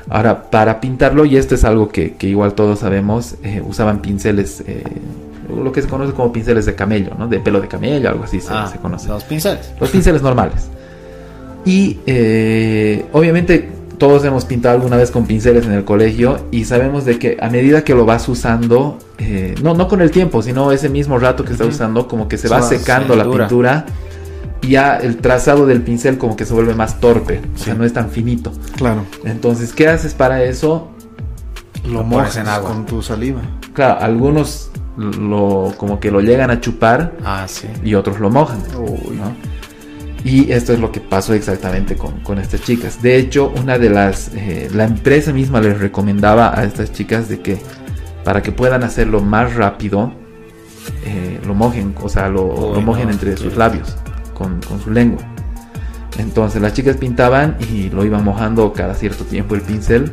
[0.09, 4.83] Ahora, para pintarlo, y esto es algo que, igual todos sabemos, eh, usaban pinceles, eh,
[5.49, 7.27] lo que se conoce como pinceles de camello, ¿no?
[7.27, 9.07] De pelo de camello, algo así se, ah, se conoce.
[9.09, 9.73] Los pinceles.
[9.79, 10.67] Los pinceles normales.
[11.65, 11.99] Y
[13.11, 17.37] obviamente todos hemos pintado alguna vez con pinceles en el colegio y sabemos de que
[17.41, 18.99] a medida que lo vas usando,
[19.63, 22.47] no, no con el tiempo, sino ese mismo rato que estás usando, como que se,
[22.47, 23.85] va, secando la pintura
[24.61, 27.83] y ya el trazado del pincel como que se vuelve más torpe, o sea, no
[27.83, 28.51] es tan finito.
[28.75, 29.03] Claro.
[29.23, 30.89] Entonces, ¿qué haces para eso?
[31.85, 32.69] Lo, mojas en agua.
[32.69, 33.41] con tu saliva.
[33.73, 37.67] Claro, algunos lo como que lo llegan a chupar ah, sí.
[37.83, 38.59] y otros lo mojan.
[40.23, 43.01] Y esto es lo que pasó exactamente con, estas chicas.
[43.01, 47.39] De hecho, una de las, eh, la empresa misma les recomendaba a estas chicas de
[47.39, 47.59] que
[48.23, 50.11] para que puedan hacerlo más rápido,
[51.05, 53.95] eh, lo mojen, o sea, lo, lo mojen entre sus labios
[54.37, 55.21] con, su lengua.
[56.17, 60.11] Entonces las chicas pintaban y lo iban mojando cada cierto tiempo el pincel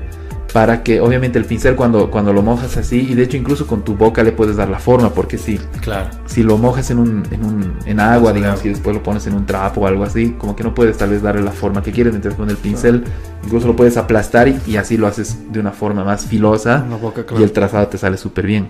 [0.54, 3.82] para que obviamente el pincel cuando, cuando lo mojas así y de hecho incluso con
[3.82, 6.10] tu boca le puedes dar la forma porque si, claro.
[6.26, 9.34] si lo mojas en, un, en, un, en agua digamos y después lo pones en
[9.34, 11.90] un trapo o algo así como que no puedes tal vez darle la forma que
[11.90, 13.02] quieres entonces con el pincel
[13.44, 16.86] incluso lo puedes aplastar y, así lo haces de una forma más filosa
[17.36, 18.68] y el trazado te sale súper bien.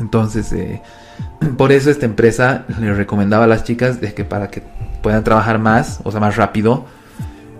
[0.00, 0.82] Entonces eh,
[1.56, 4.64] por eso esta empresa le recomendaba a las chicas de que para que
[5.00, 6.86] puedan trabajar más, o sea, más rápido,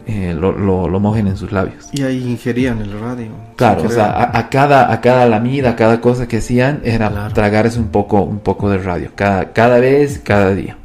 [0.09, 0.53] eh, lo,
[0.89, 1.91] lo, mojen en sus labios.
[1.93, 3.29] Y ahí ingerían el radio.
[3.57, 7.79] Claro, o sea, a, cada, a cada lamida, a cada cosa que hacían, era tragarse
[7.79, 10.79] un poco, un poco de radio, cada, cada vez, cada día.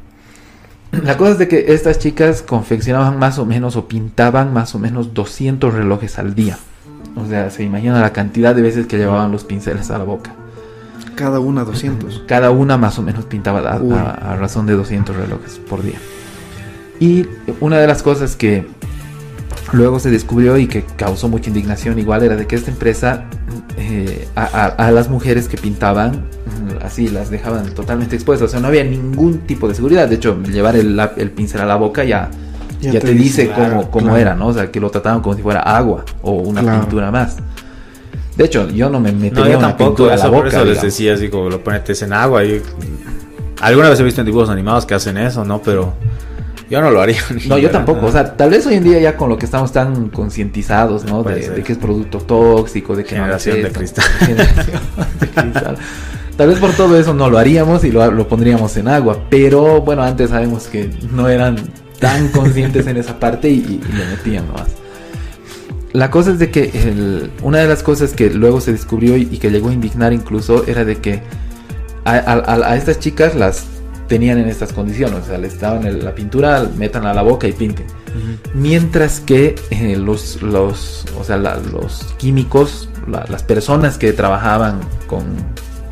[0.91, 4.79] La cosa es de que estas chicas confeccionaban más o menos o pintaban más o
[4.79, 6.57] menos 200 relojes al día.
[7.15, 10.33] O sea, se imagina la cantidad de veces que llevaban los pinceles a la boca.
[11.15, 12.23] Cada una 200.
[12.27, 15.99] Cada una más o menos pintaba a, a, a razón de 200 relojes por día.
[16.99, 17.25] Y
[17.62, 18.67] una de las cosas que
[19.72, 23.26] luego se descubrió y que causó mucha indignación igual era de que esta empresa
[23.78, 28.60] eh, a, a, las mujeres que pintaban mm, así las dejaban totalmente expuestas, o sea,
[28.60, 32.04] no había ningún tipo de seguridad, de hecho llevar el, el pincel a la boca
[32.04, 32.30] ya,
[32.82, 34.20] ya, ya te, te, dice cómo, cómo claro.
[34.20, 34.48] era, ¿no?
[34.48, 36.82] O sea, que lo trataban como si fuera agua o una claro.
[36.82, 37.38] pintura más.
[38.36, 40.38] De hecho, yo no me metería no, una tampoco, pintura a la boca.
[40.38, 42.62] Por eso les decía así como lo pones en agua y
[43.62, 45.62] alguna vez he visto en dibujos animados que hacen eso, ¿no?
[45.62, 45.94] Pero
[46.69, 47.21] yo no lo haría.
[47.47, 48.06] No, yo tampoco.
[48.06, 51.23] O sea, tal vez hoy en día ya con lo que estamos tan concientizados, ¿no?
[51.23, 54.06] De, de, que es producto tóxico, de que generación no de cristal.
[54.19, 54.82] Generación
[55.19, 55.78] de cristal.
[56.38, 59.19] Tal vez por todo eso no lo haríamos y lo, lo, pondríamos en agua.
[59.30, 61.58] Pero bueno, antes sabemos que no eran
[61.99, 64.69] tan conscientes en esa parte y, y, y le metían nomás.
[65.91, 69.28] La cosa es de que el, una de las cosas que luego se descubrió y,
[69.32, 71.21] y que llegó a indignar incluso era de que
[72.04, 73.65] a, a, a estas chicas las
[74.08, 75.24] tenían en estas condiciones.
[75.24, 77.86] O sea, les daban el, la pintura, metan a la boca y pinten.
[77.86, 78.54] Uh -huh.
[78.54, 84.80] Mientras que eh, los, los, o sea, la, los químicos, la, las personas que trabajaban
[85.08, 85.24] con,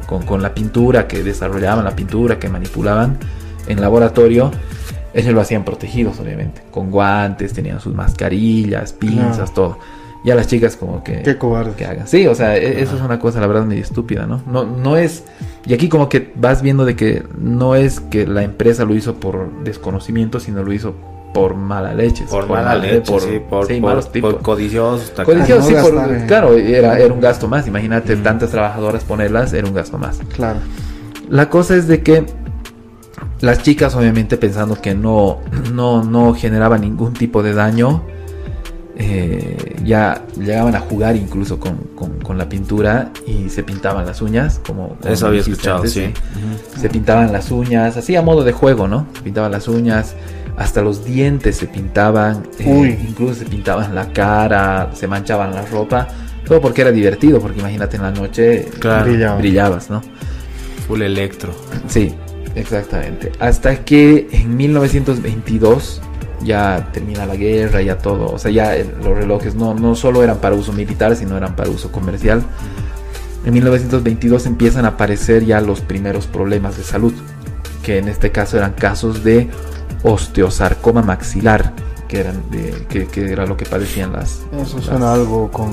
[0.07, 3.17] con, con, la pintura, que desarrollaban la pintura, que manipulaban
[3.67, 4.51] en laboratorio,
[5.13, 6.61] ellos lo hacían protegidos, obviamente.
[6.71, 9.53] Con guantes, tenían sus mascarillas, pinzas, no.
[9.53, 9.79] todo.
[10.23, 11.23] Y a las chicas como que...
[11.23, 11.73] Qué cobarde.
[11.73, 12.07] Que hagan.
[12.07, 14.41] Sí, o sea, e eso es una cosa, la verdad, medio estúpida, ¿no?
[14.45, 15.23] No, no es...
[15.65, 19.15] Y aquí como que vas viendo de que no es que la empresa lo hizo
[19.15, 20.93] por desconocimiento, sino lo hizo
[21.33, 22.25] por mala leche.
[22.29, 24.33] Por, por mala leche, por, sí, por, sí, por, malos tipos.
[24.33, 25.11] Por codiciosos.
[25.11, 26.25] Codiciosos, sí, por, eh.
[26.27, 27.67] claro, era, era un gasto más.
[27.67, 28.23] Imagínate, mm.
[28.23, 30.19] tantas trabajadoras ponerlas, era un gasto más.
[30.35, 30.59] Claro.
[31.29, 32.25] La cosa es de que
[33.39, 35.39] las chicas, obviamente, pensando que no,
[35.73, 38.03] no, no generaba ningún tipo de daño,
[39.03, 44.21] eh, ya llegaban a jugar incluso con, con, con, la pintura y se pintaban las
[44.21, 46.01] uñas, como, como eso había escuchado, antes, sí.
[46.03, 46.79] Uh -huh.
[46.81, 49.07] Se pintaban las uñas, así a modo de juego, ¿no?
[49.15, 50.15] Se pintaban las uñas,
[50.55, 56.07] hasta los dientes se pintaban, eh, incluso se pintaban la cara, se manchaban la ropa,
[56.45, 59.05] todo porque era divertido, porque imagínate en la noche claro.
[59.05, 59.39] brillabas.
[59.39, 60.01] brillabas, ¿no?
[60.87, 61.55] Full electro.
[61.87, 62.13] Sí,
[62.53, 63.31] exactamente.
[63.39, 66.01] Hasta que en 1922
[66.43, 70.37] ya termina la guerra, ya todo, o sea, ya los relojes no, no solo eran
[70.37, 72.43] para uso militar, sino eran para uso comercial.
[73.45, 77.13] En 1922 empiezan a aparecer ya los primeros problemas de salud,
[77.83, 79.49] que en este caso eran casos de
[80.03, 81.73] osteosarcoma maxilar,
[82.07, 84.41] que eran de, que, que era lo que padecían las.
[84.61, 84.85] Eso las...
[84.85, 85.71] suena algo con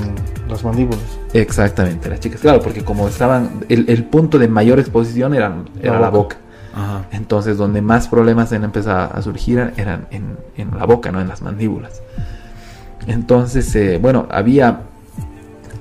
[0.49, 1.01] las mandíbulas.
[1.35, 5.95] Exactamente, las chicas, claro, porque como estaban, el, el punto de mayor exposición eran, era
[5.95, 6.37] la, la boca.
[6.79, 7.07] Ajá.
[7.11, 11.29] Entonces, donde más problemas han empezado a surgir eran en, en, la boca, no en
[11.29, 12.03] las mandíbulas.
[13.07, 14.83] Entonces, eh, bueno, había,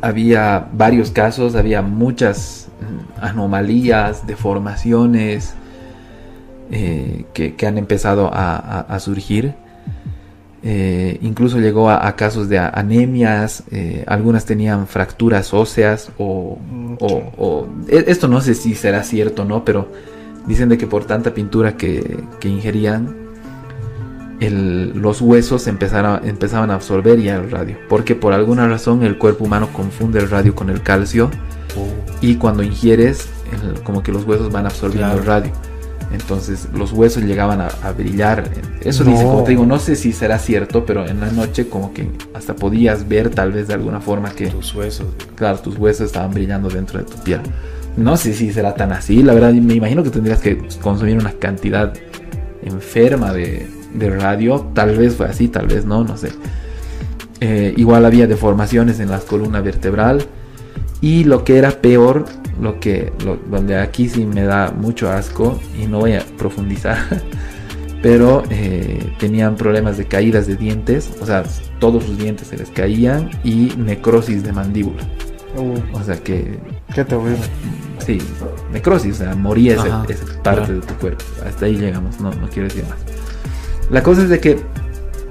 [0.01, 5.53] había varios casos, había muchas mm, anomalías, deformaciones
[6.71, 9.53] eh, que, que, han empezado a, a, a surgir.
[10.63, 16.57] Eh, incluso llegó a, a, casos de anemias, eh, algunas tenían fracturas óseas o,
[16.99, 17.07] o,
[17.37, 19.63] o, e, esto no sé si será cierto, ¿no?
[19.63, 19.87] Pero
[20.47, 23.15] Dicen de que por tanta pintura que, que ingerían,
[24.39, 27.77] el, los huesos empezaron, empezaban a absorber ya el radio.
[27.89, 31.29] Porque por alguna razón el cuerpo humano confunde el radio con el calcio.
[31.75, 31.87] Oh.
[32.21, 35.19] Y cuando ingieres, el, como que los huesos van absorbiendo claro.
[35.19, 35.51] el radio.
[36.11, 38.49] Entonces los huesos llegaban a, a brillar.
[38.81, 39.11] Eso no.
[39.11, 42.09] dice, como te digo, no sé si será cierto, pero en la noche como que
[42.33, 44.47] hasta podías ver tal vez de alguna forma que...
[44.47, 45.07] Tus huesos.
[45.35, 47.41] Claro, tus huesos estaban brillando dentro de tu piel.
[47.97, 51.33] No sé si será tan así, la verdad me imagino que tendrías que consumir una
[51.33, 51.93] cantidad
[52.63, 56.29] enferma de, de radio, tal vez fue así, tal vez no, no sé.
[57.39, 60.25] Eh, igual había deformaciones en la columna vertebral
[61.01, 62.25] y lo que era peor,
[62.59, 66.97] lo que lo, donde aquí sí me da mucho asco y no voy a profundizar,
[68.01, 71.43] pero eh, tenían problemas de caídas de dientes, o sea,
[71.79, 75.03] todos sus dientes se les caían y necrosis de mandíbula.
[75.55, 76.57] Uh, o sea que...
[76.93, 77.37] Qué terrible.
[78.05, 78.19] Sí,
[78.71, 80.73] necrosis, o sea, moría esa, esa parte claro.
[80.75, 81.25] de tu cuerpo.
[81.45, 82.97] Hasta ahí llegamos, no, no quiero decir más.
[83.89, 84.59] La cosa es de que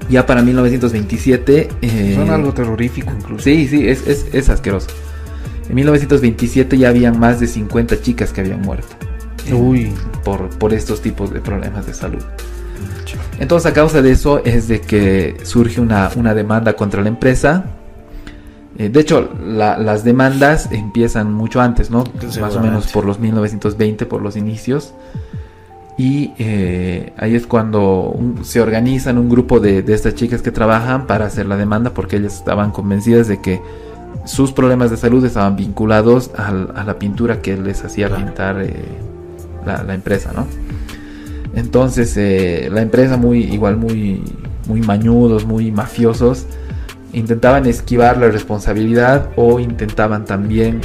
[0.09, 1.68] ya para 1927...
[1.82, 3.44] Eh, Son algo terrorífico incluso.
[3.44, 4.88] Sí, sí, es, es, es, asqueroso.
[5.68, 8.88] En 1927 ya habían más de 50 chicas que habían muerto.
[9.52, 9.92] Uy.
[10.24, 12.22] Por, por estos tipos de problemas de salud.
[13.38, 17.64] Entonces a causa de eso es de que surge una, una demanda contra la empresa
[18.79, 22.05] eh, de hecho, la, las demandas empiezan mucho antes, ¿no?
[22.41, 24.95] Más o menos por los 1920, por los inicios.
[25.99, 31.24] Y eh, ahí es cuando se organizan un grupo de, estas chicas que trabajan para
[31.24, 33.62] hacer la demanda porque ellas estaban convencidas de que
[34.27, 38.74] sus problemas de salud estaban vinculados a la pintura que les hacía pintar eh,
[39.64, 40.47] la, empresa, ¿no?
[41.55, 44.22] Entonces eh, la empresa muy igual muy
[44.68, 46.47] muy mañudos, muy mafiosos,
[47.17, 50.83] intentaban esquivar la responsabilidad o intentaban también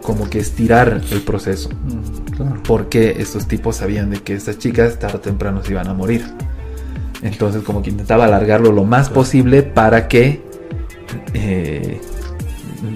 [0.00, 1.68] como que estirar el proceso.
[1.68, 5.94] Mm, Porque estos tipos sabían de que estas chicas tarde o temprano se iban a
[5.94, 6.24] morir.
[7.22, 10.42] Entonces como que intentaba alargarlo lo más posible para que...
[11.34, 12.00] Eh,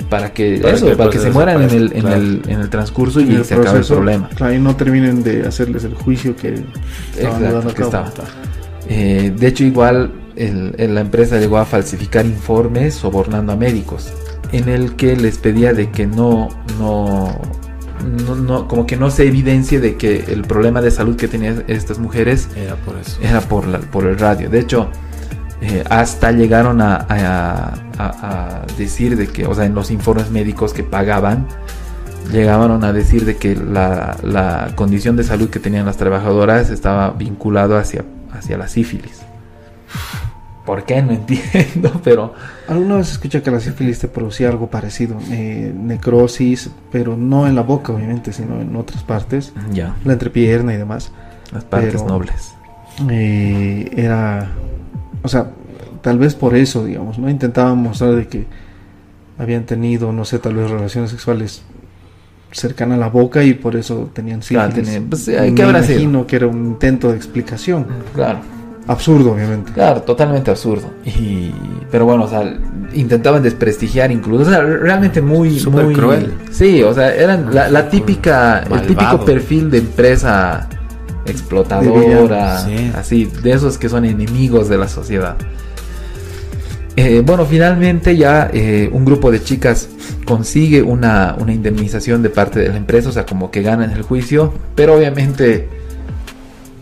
[0.09, 0.59] para que
[0.97, 3.85] para, que, se mueran en el, en, el, en el transcurso y, se acabe el
[3.85, 4.29] problema.
[4.31, 6.65] Claro, y no terminen de hacerles el juicio que,
[7.17, 8.13] estaba.
[8.89, 14.13] Eh, de hecho, igual la empresa llegó a falsificar informes sobornando a médicos
[14.53, 17.41] en el que les pedía de que no, no,
[18.05, 21.99] no, como que no se evidencie de que el problema de salud que tenían estas
[21.99, 23.19] mujeres era por eso.
[23.23, 24.49] Era por, la, por el radio.
[24.49, 24.91] De hecho,
[25.61, 30.85] eh, hasta llegaron a, a, decir de que, o sea, en los informes médicos que
[30.85, 31.47] pagaban,
[32.31, 37.11] llegaron a decir de que la, la condición de salud que tenían las trabajadoras estaba
[37.11, 39.23] vinculado hacia, hacia la sífilis.
[40.67, 41.01] ¿Por qué?
[41.01, 42.35] No entiendo, pero...
[42.69, 47.55] Alguna vez escuché que la sífilis te producía algo parecido, eh, necrosis, pero no en
[47.55, 49.53] la boca, obviamente, sino en otras partes.
[49.73, 49.95] Ya.
[50.05, 51.13] La entrepierna y demás.
[51.53, 52.53] Las partes nobles.
[53.09, 54.51] Eh, era...
[55.23, 55.53] O sea,
[56.03, 57.31] tal vez por eso, digamos, ¿no?
[57.31, 58.47] Intentaban mostrar de que
[59.39, 61.63] habían tenido, no sé, tal vez relaciones sexuales
[62.51, 64.89] cercanas a la boca y por eso tenían sífilis.
[64.89, 67.87] Claro, pues, Me imagino que era un intento de explicación.
[68.15, 68.56] Claro
[68.87, 69.73] absurdo, obviamente.
[69.73, 70.91] Claro, totalmente absurdo.
[71.05, 71.53] Y,
[71.91, 72.59] pero bueno, o sea,
[72.95, 76.33] intentaban desprestigiar incluso, o sea, realmente muy, muy cruel.
[76.51, 80.69] Sí, o sea, eran la, típica, el típico perfil de empresa
[81.27, 82.65] explotadora,
[82.97, 85.37] así, de esos que son enemigos de la sociedad.
[86.99, 89.91] Eh, bueno, finalmente ya eh, un grupo de chicas
[90.25, 94.01] consigue una, una indemnización de parte de la empresa, o sea, como que ganan el
[94.01, 95.69] juicio, pero obviamente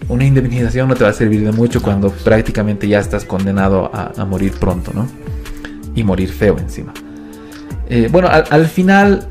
[0.09, 4.24] una indemnización no te va a servir de mucho cuando prácticamente ya estás condenado a,
[4.24, 5.09] morir pronto, ¿no?
[5.94, 6.92] Y morir feo encima.
[7.88, 9.28] Eh, bueno, al, final,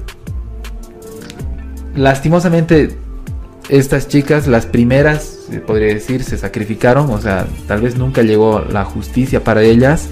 [1.96, 2.98] lastimosamente,
[3.70, 8.62] estas chicas, las primeras, se podría decir, se sacrificaron, o sea, tal vez nunca llegó
[8.62, 10.08] la justicia para ellas,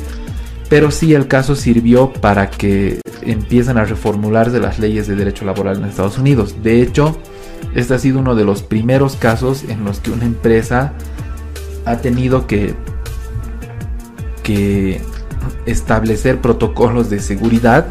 [0.70, 5.78] pero sí el caso sirvió para que empiezan a reformularse las leyes de derecho laboral
[5.78, 6.56] en Estados Unidos.
[6.64, 7.18] De hecho,
[7.76, 10.94] este ha sido uno de los primeros casos en los que una empresa
[11.86, 12.76] ha tenido que,
[14.44, 15.02] que
[15.66, 17.88] establecer protocolos de seguridad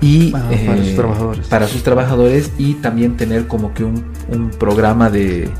[0.00, 1.46] y para, sus eh, trabajadores.
[1.48, 5.50] para sus trabajadores y también tener como que un, un programa de,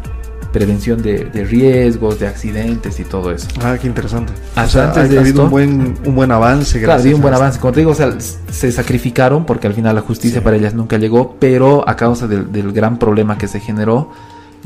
[0.57, 3.46] prevención de, riesgos, de accidentes y todo eso.
[3.62, 4.32] Ah, qué interesante.
[4.54, 6.80] Hasta antes de habido un buen, un buen avance.
[6.80, 7.61] Claro, un buen avance.
[7.61, 10.96] Como te digo, o sea, se sacrificaron porque al final la justicia para ellas nunca
[10.96, 14.11] llegó, pero a causa del, gran problema que se generó,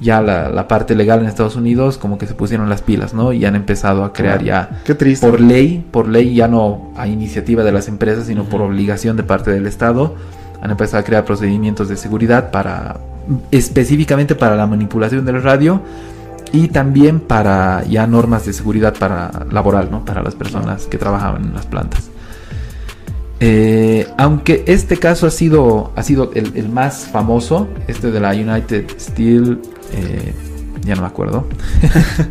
[0.00, 3.32] ya la, parte legal en Estados Unidos como que se pusieron las pilas, ¿no?
[3.32, 5.28] Y han empezado a crear ya Qué triste.
[5.28, 9.24] por ley, por ley ya no a iniciativa de las empresas, sino por obligación de
[9.24, 10.14] parte del Estado,
[10.62, 13.00] han empezado a crear procedimientos de seguridad para
[13.50, 15.82] específicamente para la manipulación del radio
[16.52, 20.04] y también para ya normas de seguridad para laboral, ¿no?
[20.04, 22.10] Para las personas que trabajaban en las plantas.
[23.42, 28.84] Eh, aunque este caso ha sido, ha sido el, más famoso, este de la United
[28.98, 29.60] Steel,
[29.92, 30.34] eh,
[30.84, 31.46] ya no me acuerdo.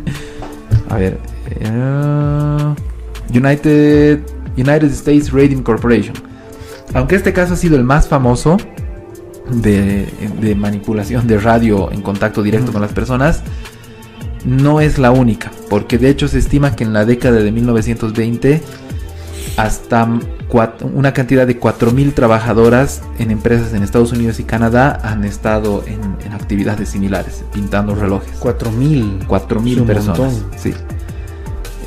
[0.88, 1.18] A ver,
[1.50, 2.74] eh,
[3.32, 4.20] United,
[4.56, 6.14] United States Rating Corporation.
[6.94, 8.56] Aunque este caso ha sido el más famoso,
[9.50, 13.42] de, manipulación de radio en contacto directo con las personas
[14.44, 18.62] no es la única, porque de hecho se estima que en la década de 1920
[19.56, 20.08] hasta
[20.94, 26.00] una cantidad de 4.000 trabajadoras en empresas en Estados Unidos y Canadá han estado en,
[26.32, 28.40] actividades similares, pintando relojes.
[28.40, 29.26] 4.000.
[29.26, 30.42] 4.000 personas.
[30.56, 30.72] Sí.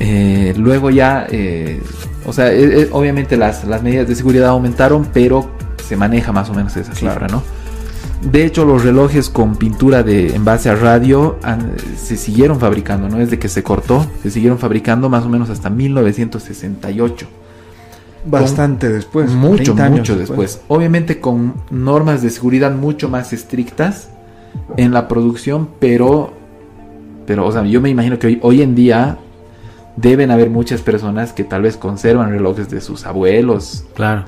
[0.00, 1.82] Eh, luego ya, eh,
[2.24, 5.50] o sea, eh, obviamente las, las medidas de seguridad aumentaron, pero
[5.84, 7.42] se maneja más o menos esa cifra, ¿no?
[8.22, 11.38] De hecho, los relojes con pintura de en base a radio
[11.96, 15.50] se siguieron fabricando, no es de que se cortó, se siguieron fabricando más o menos
[15.50, 17.26] hasta 1968.
[18.24, 19.30] Bastante después.
[19.30, 20.62] Mucho, mucho después.
[20.68, 24.08] Obviamente con normas de seguridad mucho más estrictas
[24.78, 26.32] en la producción, pero,
[27.26, 29.18] pero, o sea, yo me imagino que hoy, hoy en día
[29.96, 33.84] deben haber muchas personas que tal vez conservan relojes de sus abuelos.
[33.94, 34.24] Claro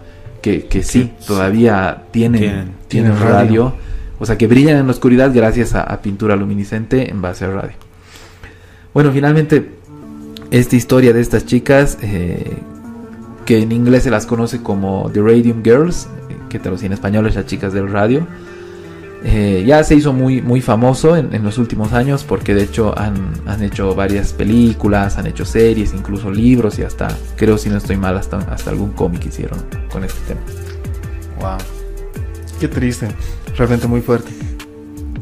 [0.68, 3.74] que, sí, todavía tienen, tienen, radio.
[4.18, 7.74] O sea, que brillan en la oscuridad gracias a, pintura luminiscente en base a radio.
[8.94, 9.72] Bueno, finalmente,
[10.50, 12.58] esta historia de estas chicas, eh,
[13.44, 17.26] que en inglés se las conoce como The Radium Girls, eh, que traducir en español
[17.26, 18.26] es las chicas del radio,
[19.28, 23.60] eh, ya se hizo muy, muy famoso en, los últimos años porque de hecho han,
[23.60, 28.16] hecho varias películas, han hecho series, incluso libros y hasta, creo si no estoy mal,
[28.16, 29.58] hasta, hasta algún cómic hicieron
[29.90, 30.40] con este tema.
[31.40, 31.58] Wow.
[32.60, 33.08] Qué triste,
[33.56, 34.30] realmente muy fuerte.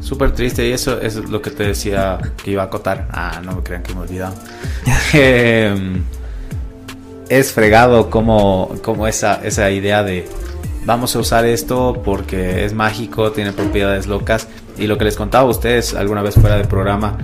[0.01, 3.07] Súper triste y eso, es lo que te decía que iba a acotar.
[3.11, 4.35] Ah, no me crean que me he olvidado.
[5.13, 6.03] Em,
[7.27, 10.29] es fregado como, como esa, esa idea de
[10.85, 14.47] vamos a usar esto porque es mágico, tiene propiedades locas.
[14.77, 17.17] Y lo que les contaba a ustedes alguna vez fuera del programa,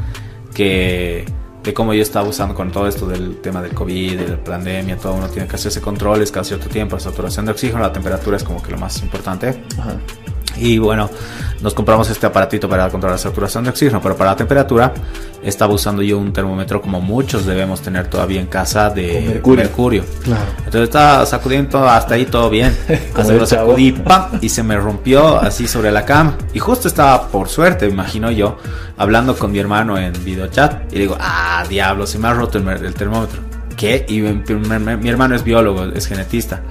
[0.54, 1.26] que
[1.64, 4.98] de cómo yo estaba usando con todo esto del tema del COVID, de la pandemia,
[4.98, 8.38] todo uno tiene que hacerse controles cada cierto tiempo, la saturación de oxígeno, la temperatura
[8.38, 9.64] es como que lo más importante.
[9.78, 9.98] Ajá.
[10.58, 11.10] Y bueno,
[11.62, 14.94] nos compramos este aparatito para controlar la saturación de oxígeno, pero para la temperatura
[15.44, 20.04] estaba usando yo un termómetro como muchos debemos tener todavía en casa de mercurio.
[20.58, 22.76] Entonces estaba sacudiendo hasta ahí todo bien.
[23.16, 23.96] hasta lo sacudí
[24.42, 26.38] y se me rompió así sobre la cama.
[26.54, 28.58] Y justo estaba, por suerte, imagino yo,
[28.98, 30.92] hablando con mi hermano en videochat.
[30.94, 33.40] Y digo, ah, diablo, se me ha roto el termómetro.
[33.78, 34.06] ¿Qué?
[34.08, 36.62] Y mi, hermano es biólogo, es genetista.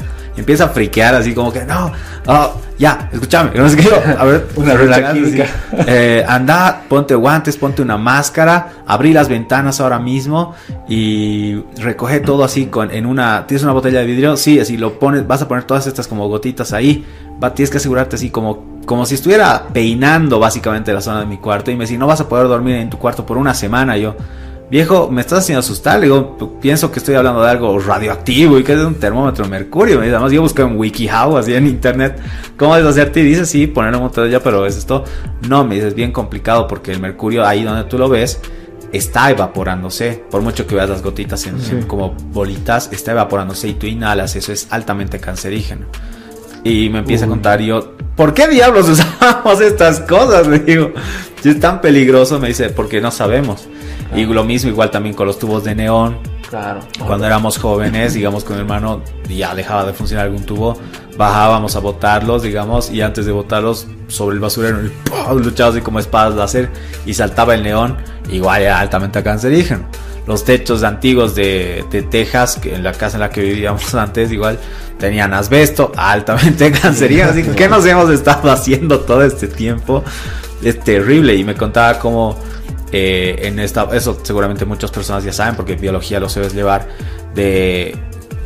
[0.41, 1.93] Empieza a friquear así como que, no,
[2.27, 3.51] oh, ya, escúchame.
[3.55, 3.89] No sé qué,
[4.19, 4.75] a ver, una
[5.87, 10.55] eh, anda, ponte guantes, ponte una máscara, abrí las ventanas ahora mismo
[10.89, 14.37] y recoge todo así con, en una, ¿tienes una botella de vidrio?
[14.39, 17.05] Sí, así lo pones, vas a poner todas estas como gotitas ahí.
[17.43, 21.37] Va, tienes que asegurarte así como, como si estuviera peinando básicamente la zona de mi
[21.37, 21.71] cuarto.
[21.71, 23.99] Y me dice, no vas a poder dormir en tu cuarto por una semana.
[23.99, 24.17] yo,
[24.71, 25.99] viejo, me estás haciendo asustar.
[25.99, 29.51] Le digo, pienso que estoy hablando de algo radioactivo y que es un termómetro de
[29.51, 30.05] mercurio.
[30.05, 32.21] Y además, yo busqué en WikiHow, así en internet,
[32.57, 33.21] cómo deshacerte.
[33.21, 35.05] Y dice, sí, poner un montón de ya, pero es esto.
[35.49, 38.41] No, me dices, es bien complicado porque el mercurio, ahí donde tú lo ves,
[38.93, 40.23] está evaporándose.
[40.31, 44.37] Por mucho que veas las gotitas en, como bolitas, está evaporándose y tú inhalas.
[44.37, 45.87] Eso es altamente cancerígeno.
[46.63, 50.47] Y me empieza a contar, yo, ¿por qué diablos usamos estas cosas?
[50.47, 50.93] Le digo,
[51.43, 53.67] si es tan peligroso, me dice, porque no sabemos.
[54.15, 56.19] Y lo mismo igual también con los tubos de neón.
[56.49, 56.81] Claro.
[57.07, 60.77] Cuando éramos jóvenes, digamos, con mi hermano ya dejaba de funcionar algún tubo,
[61.17, 64.79] bajábamos a botarlos, digamos, y antes de botarlos sobre el basurero,
[65.37, 66.71] luchaba así como espadas láser
[67.07, 67.99] y saltaba el neón,
[68.31, 69.85] igual era altamente cancerígeno.
[70.27, 74.33] Los techos antiguos de, de Texas, que en la casa en la que vivíamos antes,
[74.33, 74.59] igual
[74.99, 77.31] tenían asbesto, altamente cancerígeno.
[77.31, 80.05] Así que, ¿qué nos hemos estado haciendo todo este tiempo?
[80.63, 81.35] Es terrible.
[81.37, 82.37] Y me contaba cómo
[82.93, 86.87] eh, en esta, eso seguramente muchas personas ya saben porque biología lo sabes llevar,
[87.35, 87.97] de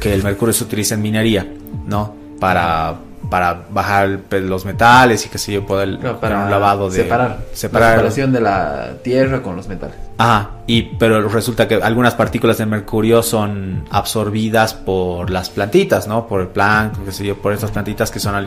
[0.00, 1.46] que el mercurio se utiliza en minería,
[1.86, 2.14] ¿no?
[2.38, 2.96] Para,
[3.30, 7.02] para bajar los metales y que sé yo, poder para un lavado de...
[7.02, 7.38] Separar.
[7.52, 7.88] separar.
[7.88, 9.96] La separación de la tierra con los metales.
[10.18, 16.26] Ajá, y, pero resulta que algunas partículas de mercurio son absorbidas por las plantitas, ¿no?
[16.26, 18.46] Por el plancton, qué sé yo, por estas plantitas que son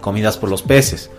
[0.00, 1.10] comidas por los peces,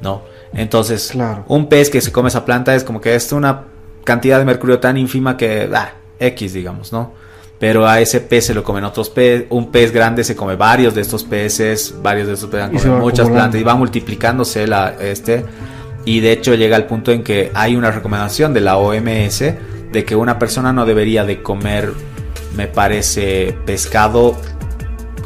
[0.00, 0.22] ¿no?
[0.54, 1.12] Entonces,
[1.48, 3.64] un pez que se come esa planta es como que es una
[4.04, 7.12] cantidad de mercurio tan ínfima que, ah, X, digamos, ¿no?
[7.58, 10.94] Pero a ese pez se lo comen otros peces, un pez grande se come varios
[10.94, 15.44] de estos peces, varios de estos peces comen muchas plantas y va multiplicándose la, este,
[16.04, 20.04] y de hecho llega al punto en que hay una recomendación de la OMS de
[20.04, 21.92] que una persona no debería de comer,
[22.56, 24.36] me parece, pescado,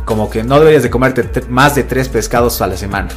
[0.05, 3.09] como que no deberías de comerte más de tres pescados a la semana.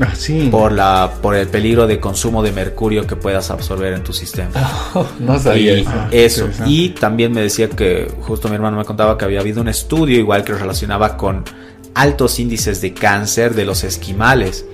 [0.00, 0.12] Ah,
[0.50, 4.50] por, la, por el peligro de consumo de mercurio que puedas absorber en tu sistema.
[5.20, 6.48] no sabía y eso.
[6.66, 10.18] Y también me decía que, justo mi hermano me contaba que había habido un estudio
[10.18, 11.44] igual que relacionaba con
[11.94, 14.66] altos índices de cáncer de los esquimales,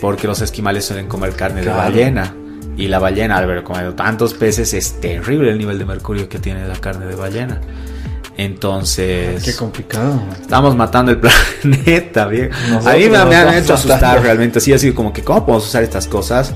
[0.00, 2.34] porque los esquimales suelen comer carne de ballena.
[2.74, 6.38] Y la ballena, al haber comido tantos peces, es terrible el nivel de mercurio que
[6.38, 7.60] tiene la carne de ballena.
[8.36, 9.42] Entonces.
[9.42, 10.22] Qué complicado.
[10.40, 11.18] Estamos matando el
[11.62, 12.50] planeta, bien.
[12.84, 14.58] A mí me, han hecho asustar realmente.
[14.58, 16.54] Así, así como que, ¿cómo podemos usar estas cosas?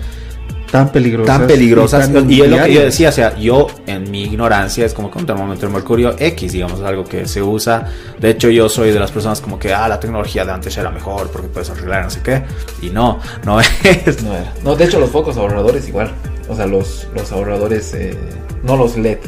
[0.70, 1.38] Tan peligrosas.
[1.38, 2.10] Tan peligrosas.
[2.28, 5.18] Y, es lo que yo decía, o sea, yo en mi ignorancia es como que
[5.18, 7.86] un termómetro de mercurio X, digamos, algo que se usa.
[8.18, 10.90] De hecho, yo soy de las personas como que, ah, la tecnología de antes era
[10.90, 12.42] mejor porque puedes arreglar no sé qué.
[12.82, 14.22] Y no, no es.
[14.22, 14.52] No era.
[14.64, 16.12] No, de hecho, los focos ahorradores igual.
[16.48, 18.16] O sea, los, los ahorradores, eh,
[18.64, 19.18] no los LED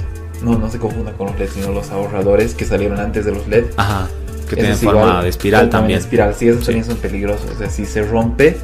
[0.42, 3.46] no, no se confunda con los LED, sino los ahorradores que salieron antes de los
[3.48, 3.66] LED.
[3.76, 4.08] Ajá,
[4.48, 5.98] que tienen forma de espiral también.
[5.98, 7.50] espiral, sí, esos también son peligrosos.
[7.50, 8.56] O sea, si se rompe,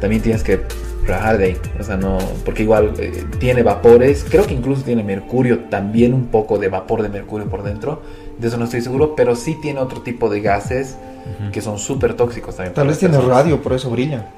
[0.00, 0.60] también tienes que
[1.06, 1.56] rajar de ahí.
[1.78, 6.26] O sea, no, porque igual eh, tiene vapores, creo que incluso tiene mercurio, también un
[6.26, 8.02] poco de vapor de mercurio por dentro.
[8.38, 10.96] De eso no estoy seguro, pero sí tiene otro tipo de gases
[11.52, 12.72] que son súper tóxicos también.
[12.72, 14.30] Tal vez tiene radio, por eso brilla.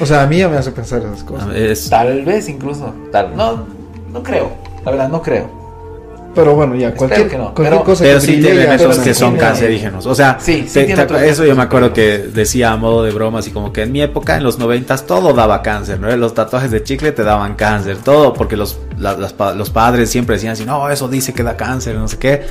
[0.00, 1.88] o sea, a mí ya me hace pensar esas cosas.
[1.88, 2.94] Tal vez incluso.
[3.10, 3.66] Tal, no,
[4.12, 4.67] no creo.
[4.84, 5.58] La verdad, no creo.
[6.34, 7.52] Pero bueno, ya, cualquier, no.
[7.52, 10.06] cualquier cosa pero que sí tienen esos que son cancerígenos.
[10.06, 13.72] O sea, sí, eso yo me acuerdo que decía a modo de broma, así como
[13.72, 16.14] que en mi época, en los noventas, todo daba cáncer, ¿no?
[16.16, 20.64] Los tatuajes de chicle te daban cáncer, todo, porque los, los padres siempre decían así,
[20.64, 22.42] no, eso dice que da cáncer, no sé qué.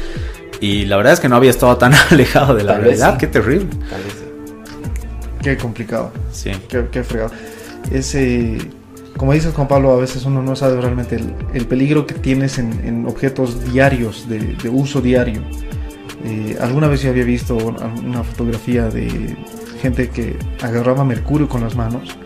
[0.59, 3.69] Y la verdad es que no había estado tan alejado de la realidad, qué terrible.
[3.89, 4.27] Tal vez
[5.41, 6.11] Qué complicado.
[6.33, 6.51] Sí.
[6.67, 7.31] Qué, qué fregado.
[7.89, 8.57] Ese
[9.17, 11.19] como dices Juan Pablo, a veces uno no sabe realmente
[11.53, 15.41] el, peligro que tienes en, objetos diarios, de, uso diario.
[16.23, 19.35] Eh, alguna vez yo había visto una fotografía de
[19.81, 22.17] gente que agarraba mercurio con las manos.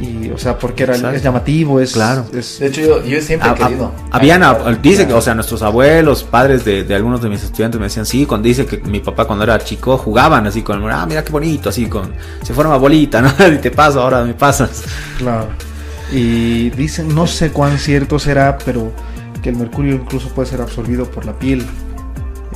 [0.00, 1.92] Y, o sea, porque era, es llamativo, es...
[1.92, 2.24] Claro.
[2.30, 3.92] de hecho, yo, siempre he querido...
[4.12, 4.44] habían,
[4.80, 8.24] dice que, o sea, nuestros abuelos, padres de, algunos de mis estudiantes me decían, sí,
[8.24, 11.70] con, dice que mi papá cuando era chico jugaban así con, ah, mira qué bonito,
[11.70, 12.12] así con,
[12.44, 13.32] se forma bolita, ¿no?
[13.52, 14.84] y te paso, ahora me pasas.
[15.18, 15.48] Claro.
[16.10, 18.92] Y dicen, no sé cuán cierto será, pero
[19.42, 21.64] que el mercurio incluso puede ser absorbido por la piel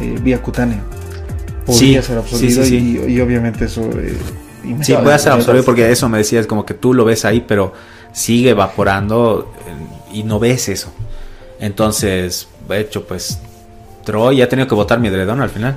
[0.01, 0.81] eh, vía cutánea.
[1.67, 3.89] Podría ser absorbido y, obviamente eso...
[3.99, 4.17] Eh,
[4.81, 7.73] sí, puede ser absorbido porque eso me decías, como que tú lo ves ahí, pero
[8.13, 10.93] sigue evaporando eh, y no ves eso.
[11.61, 13.39] Entonces, de hecho, pues
[14.05, 15.77] Troy ya ha tenido que botar mi edredón al final.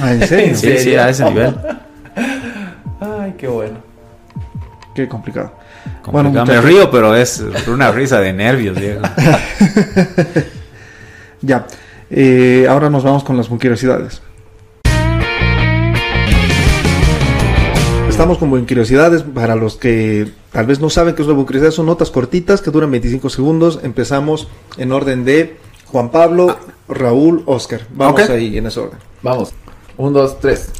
[0.00, 0.54] Ah, ¿En serio?
[0.56, 1.56] sí, sí, a ese nivel.
[3.00, 3.78] Ay, qué bueno.
[4.94, 5.52] Qué complicado.
[6.10, 9.02] Bueno, me río, pero es una risa de nervios, Diego.
[11.42, 11.66] ya.
[12.10, 14.22] Eh, ahora nos vamos con las curiosidades.
[18.08, 21.70] Estamos con curiosidades para los que tal vez no saben qué es una curiosidad.
[21.70, 23.80] Son notas cortitas que duran 25 segundos.
[23.82, 25.56] Empezamos en orden de
[25.86, 26.56] Juan Pablo,
[26.88, 27.82] Raúl, Oscar.
[27.94, 28.98] Vamos ahí en ese orden.
[29.22, 29.52] Vamos.
[29.96, 30.70] Un, dos, tres.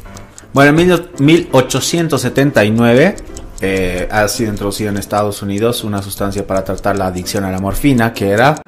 [0.53, 3.15] Bueno, en 1879
[3.61, 7.59] eh, ha sido introducido en Estados Unidos una sustancia para tratar la adicción a la
[7.59, 8.61] morfina, que era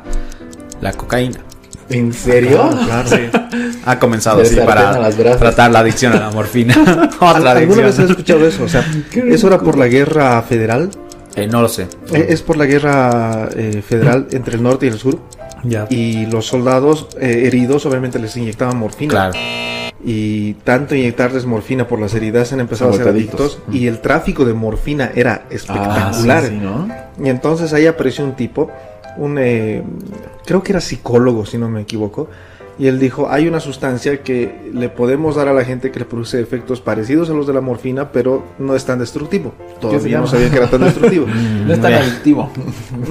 [0.82, 1.40] la cocaína.
[1.90, 2.70] ¿En serio?
[2.86, 3.30] Claro, sí.
[3.84, 6.76] Ha comenzado así para tratar la adicción a la morfina.
[7.20, 8.64] ¿Alguna vez has escuchado eso?
[8.64, 10.92] O sea, ¿eso era por la guerra federal?
[11.36, 11.88] Eh, no lo sé.
[12.14, 13.50] Eh, es por la guerra
[13.88, 15.20] federal entre el norte y el sur.
[15.64, 15.88] Ya.
[15.90, 19.12] Y los soldados heridos obviamente les inyectaban morfina.
[19.12, 19.38] Claro
[20.04, 24.46] y tanto inyectarles morfina por las heridas han empezado a ser adictos y el tráfico
[24.46, 26.44] de morfina era espectacular.
[26.66, 28.72] Ah, y entonces ahí apareció un tipo,
[29.18, 29.84] un eh,
[30.46, 32.30] creo que era psicólogo si no me equivoco,
[32.80, 36.06] y él dijo, hay una sustancia que le podemos dar a la gente que le
[36.06, 39.54] produce efectos parecidos a los de la morfina, pero no es tan destructivo.
[39.80, 41.28] Todavía no sabía que era tan destructivo.
[41.68, 42.50] no es tan adictivo.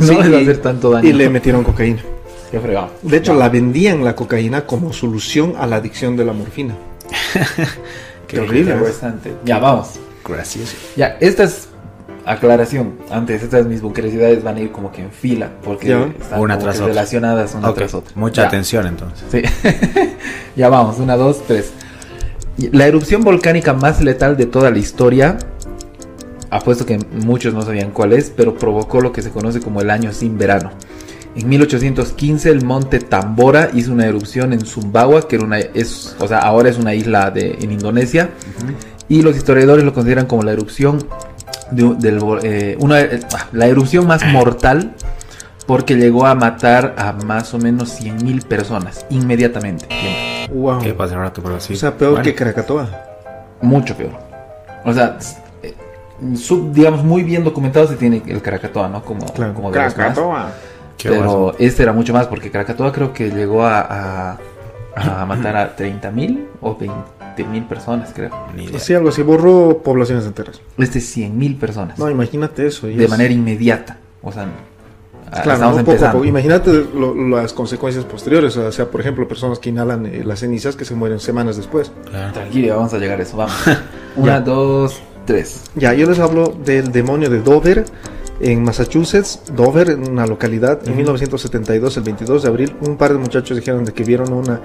[0.01, 1.09] no va a hacer tanto daño.
[1.09, 2.03] Y le metieron cocaína.
[2.51, 2.91] Qué fregado.
[3.03, 6.75] De hecho, la vendían la cocaína como solución a la adicción de la morfina.
[8.27, 8.75] Qué, horrible.
[8.75, 9.35] Bastante.
[9.45, 10.01] Ya, vamos.
[10.27, 10.75] Gracias.
[10.97, 11.69] Ya, esta es
[12.25, 12.95] aclaración.
[13.11, 16.79] Antes, estas mis curiosidades van a ir como que en fila, porque están una tras
[16.79, 18.13] relacionadas una tras otra.
[18.15, 19.25] Mucha atención entonces.
[19.31, 19.43] Sí.
[20.57, 21.73] ya vamos, una, dos, tres.
[22.73, 25.39] La erupción volcánica más letal de toda la historia,
[26.51, 29.91] apuesto que muchos no sabían cuál es, pero provocó lo que se conoce como el
[29.91, 30.73] año sin verano.
[31.37, 36.27] En 1815 el monte Tambora hizo una erupción en Sumbawa, que era una, es, o
[36.27, 38.31] sea, ahora es una isla de, en Indonesia,
[39.09, 41.07] y los historiadores lo consideran como la erupción
[41.71, 43.21] de, eh, una, eh,
[43.53, 44.95] la erupción más mortal
[45.67, 49.87] porque llegó a matar a más o menos 100.000 personas inmediatamente.
[50.53, 50.81] Wow.
[50.81, 51.75] ¿Qué pasa rato por así?
[51.75, 52.89] O sea, peor que Krakatoa.
[53.63, 54.19] Mucho peor.
[54.85, 55.17] O sea,
[55.63, 55.77] eh,
[56.73, 59.05] digamos, muy bien documentado se tiene el Krakatoa, ¿no?
[59.05, 60.51] Como, como Krakatoa
[61.03, 64.39] pero este era mucho más porque Krakatoa creo que llegó a,
[64.95, 68.31] a, matar a 30.000 o 20.000 personas, creo.
[68.79, 70.61] Sí, algo así, borró poblaciones enteras.
[70.79, 71.99] Este 100.000 personas.
[71.99, 72.87] No, imagínate eso.
[72.87, 73.99] De manera inmediata.
[74.23, 74.47] O sea,
[75.43, 76.25] Claro, no, poco, poco.
[76.25, 76.87] Imagínate
[77.31, 78.57] las consecuencias posteriores.
[78.57, 81.93] O sea, por ejemplo, personas que inhalan eh, las cenizas que se mueren semanas después.
[82.33, 83.37] Tranquilo, vamos a llegar a eso.
[83.37, 83.55] Vamos.
[84.17, 85.63] Una, dos, tres.
[85.77, 87.85] Ya, yo les hablo del demonio de Dover
[88.41, 93.19] en Massachusetts, Dover, en una localidad, en 1972, el 22 de abril, un par de
[93.19, 94.61] muchachos dijeron de que vieron una,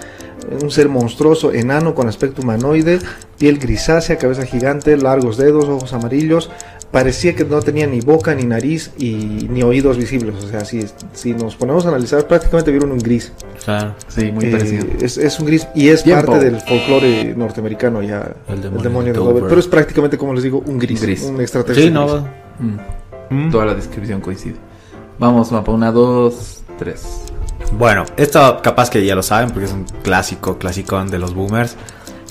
[0.62, 3.00] un ser monstruoso, enano, con aspecto humanoide,
[3.38, 6.50] piel grisácea, cabeza gigante, largos dedos, ojos amarillos.
[6.92, 10.36] Parecía que no tenía ni boca, ni nariz y ni oídos visibles.
[10.42, 13.34] O sea, si, si nos ponemos a analizar, prácticamente vieron un gris.
[13.66, 14.86] Claro, sí, muy parecido.
[14.86, 18.34] Eh, es, un gris y es parte del folclore norteamericano ya.
[18.48, 19.44] El demonio, de, Dover.
[19.50, 21.24] Pero es prácticamente, como les digo, un gris.
[21.24, 21.88] Un extraterrestre.
[21.88, 22.20] Sí, no.
[22.60, 22.95] Mm.
[23.52, 24.56] Toda la descripción coincide.
[25.20, 27.06] Vamos, mapa, una, dos, tres.
[27.78, 31.76] Bueno, esto capaz que ya lo saben porque es un clásico, clasicón de los boomers.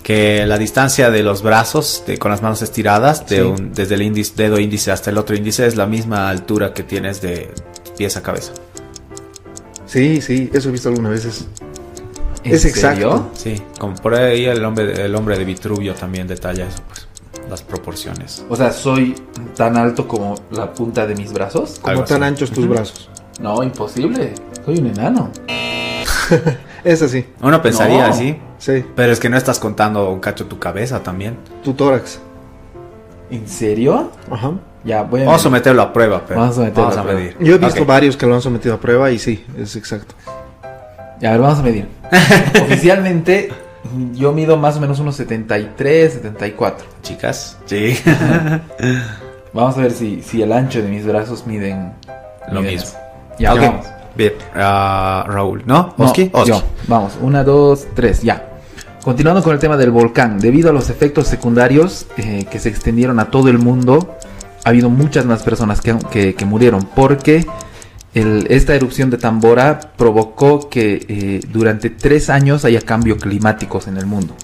[0.03, 4.03] que la distancia de los brazos de, con las manos estiradas, de un, desde el
[4.03, 7.51] índice, dedo índice hasta el otro índice, es la misma altura que tienes de
[7.97, 8.53] pies a cabeza.
[9.86, 11.47] Sí, sí, eso he visto algunas veces.
[12.42, 12.76] ¿En Es serio?
[12.76, 13.30] exacto.
[13.34, 17.09] Sí, como por ahí el hombre, el hombre de Vitruvio también detalla eso, pues,
[17.51, 18.45] las proporciones.
[18.49, 19.14] O sea, soy
[19.57, 21.78] tan alto como la punta de mis brazos.
[21.80, 23.09] Como tan anchos tus brazos.
[23.40, 24.34] No, imposible.
[24.64, 25.30] Soy un enano.
[26.84, 28.12] Es así, Uno pensaría No.
[28.12, 28.84] así, sí.
[28.95, 31.36] pero es que no estás contando un cacho tu cabeza también.
[31.62, 32.18] Tu tórax.
[33.30, 34.11] ¿En serio?
[34.30, 34.53] Ajá.
[34.84, 35.24] Ya, voy a...
[35.24, 37.20] Vamos a someterlo a prueba, pero Vamos a someterlo vamos a a prueba.
[37.20, 37.36] medir.
[37.40, 40.14] Yo he visto varios que lo han sometido a prueba y sí, es exacto.
[41.20, 41.88] Ya, a ver, vamos a medir.
[42.62, 43.51] Oficialmente,
[44.14, 46.87] yo mido más o menos unos 73, 74.
[47.03, 47.97] Chicas, sí.
[49.53, 51.93] Vamos a ver si, si el ancho de mis brazos miden...
[52.51, 52.89] Lo miden mismo.
[52.91, 52.99] eso.
[53.39, 53.61] Ya, ok.
[53.61, 53.80] Ya.
[54.16, 55.95] Bien, ah, Raúl, ¿no?
[55.97, 56.30] No, ¿Oski?
[56.32, 56.51] Oski.
[56.51, 56.62] yo.
[56.87, 58.51] Vamos, una, dos, tres, ya.
[59.03, 63.18] Continuando con el tema del volcán, debido a los efectos secundarios eh, que se extendieron
[63.20, 64.16] a todo el mundo,
[64.64, 67.45] ha habido muchas más personas que, que- que murieron porque
[68.15, 73.97] el- esta erupción de Tambora provocó que eh, durante tres años haya cambios climáticos en
[73.97, 74.35] el mundo.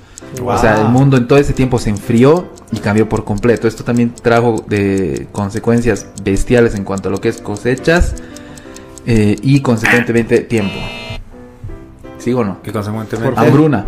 [0.45, 3.67] O sea, el mundo en todo ese tiempo se enfrió y cambió por completo.
[3.67, 8.15] Esto también trajo de consecuencias bestiales en cuanto a lo que es cosechas
[9.07, 10.77] eh, y consecuentemente tiempo.
[12.19, 12.59] ¿Sigo o no?
[12.65, 13.41] Y consecuentemente...
[13.41, 13.87] Hambruna.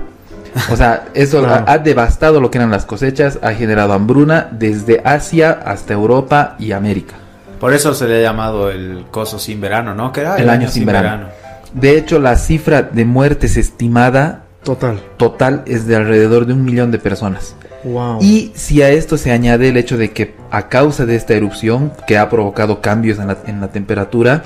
[0.71, 1.65] O sea, eso Claro.
[1.67, 6.57] ha, ha devastado lo que eran las cosechas, ha generado hambruna desde Asia hasta Europa
[6.59, 7.15] y América.
[7.63, 10.11] Por eso se le ha llamado el coso sin verano, ¿no?
[10.11, 11.29] Que era El año sin verano.
[11.73, 15.01] De hecho, la cifra de muertes estimada Total.
[15.17, 17.55] total es de alrededor de un millón de personas.
[17.85, 18.19] Wow.
[18.21, 21.93] Y si a esto se añade el hecho de que a causa de esta erupción,
[22.09, 24.43] que ha provocado cambios en la, en la temperatura,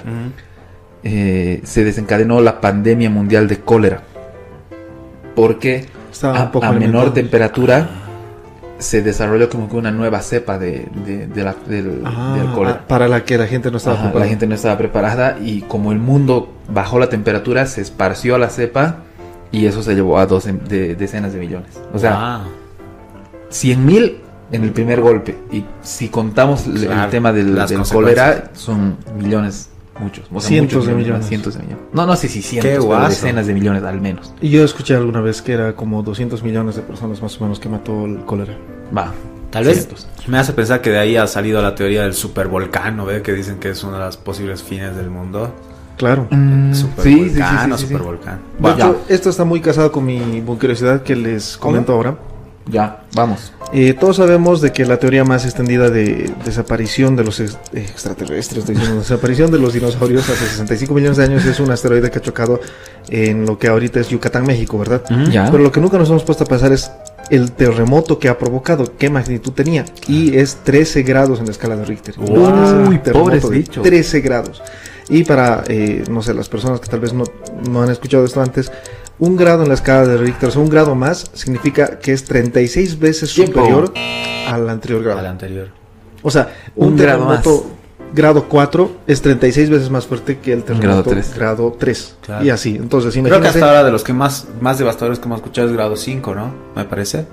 [1.02, 4.02] eh, se desencadenó la pandemia mundial de cólera.
[5.34, 7.88] Porque Estaba a, un poco a menor temperatura
[8.79, 12.87] se desarrolló como que una nueva cepa de, de- de la- del, Ah, del cólera.
[12.87, 14.24] para la que la gente no estaba Ajá, preparada.
[14.27, 18.51] la gente no estaba preparada y como el mundo bajó la temperatura, se esparció la
[18.51, 18.99] cepa
[19.51, 21.70] y eso se llevó a doce- de- decenas de millones.
[21.95, 22.53] O sea, Wow.
[23.49, 24.18] 100 mil
[24.53, 25.37] en el primer golpe.
[25.51, 29.70] Y si contamos el- Claro, el tema del, del cólera, son millones,
[30.01, 30.24] muchos.
[30.32, 31.26] O sea, Cientos muchos de millones.
[31.26, 31.84] Cientos de millones.
[31.92, 33.09] No, no sé si cientos, Qué pero guaso.
[33.09, 34.32] decenas de millones al menos.
[34.40, 37.61] Y yo escuché alguna vez que era como 200 millones de personas más o menos
[37.61, 38.55] que mató el cólera.
[38.97, 39.12] Va.
[39.51, 40.09] Tal vez cientos.
[40.26, 43.07] me hace pensar que de ahí ha salido la teoría del supervolcán, ¿no?
[43.07, 43.22] ¿Ve?
[43.22, 45.55] Que dicen que es uno de los posibles fines del mundo.
[45.97, 46.26] Claro.
[46.30, 48.40] Mm, Supervolcán o supervolcán.
[48.59, 52.16] Bueno, hecho, esto está muy casado con mi curiosidad que les comento ahora.
[52.68, 53.52] Ya, vamos.
[53.72, 57.80] Eh, todos sabemos de que la teoría más extendida de desaparición de los ex- eh,
[57.88, 62.18] extraterrestres, diciendo, desaparición de los dinosaurios hace 65 millones de años es un asteroide que
[62.18, 62.60] ha chocado
[63.08, 65.02] en lo que ahorita es Yucatán, México, ¿verdad?
[65.30, 65.50] Ya.
[65.50, 66.90] Pero lo que nunca nos hemos puesto a pensar es
[67.30, 69.84] el terremoto que ha provocado, qué magnitud tenía.
[70.08, 72.14] Y es 13 grados en la escala de Richter.
[72.18, 73.82] Uy, Imagínense un terremoto de bichos.
[73.84, 74.62] 13 grados.
[75.08, 77.24] Y para, eh, no sé, las personas que tal vez no,
[77.70, 78.70] no han escuchado esto antes,
[79.18, 82.24] un grado en la escala de Richter, o sea, un grado más, significa que es
[82.24, 83.60] 36 veces Tiempo.
[83.60, 83.92] superior
[84.48, 85.18] al anterior grado.
[85.20, 85.68] al anterior.
[86.22, 87.66] O sea, un, Un grado terremoto
[88.12, 91.34] grado 4 es 36 veces más fuerte que el grado terremoto tres.
[91.34, 92.16] grado 3.
[92.22, 92.44] Claro.
[92.44, 95.38] Y así, entonces Creo que hasta ahora de los que más, más devastadores que hemos
[95.38, 96.54] escuchado es grado 5, ¿no?
[96.74, 97.26] Me parece.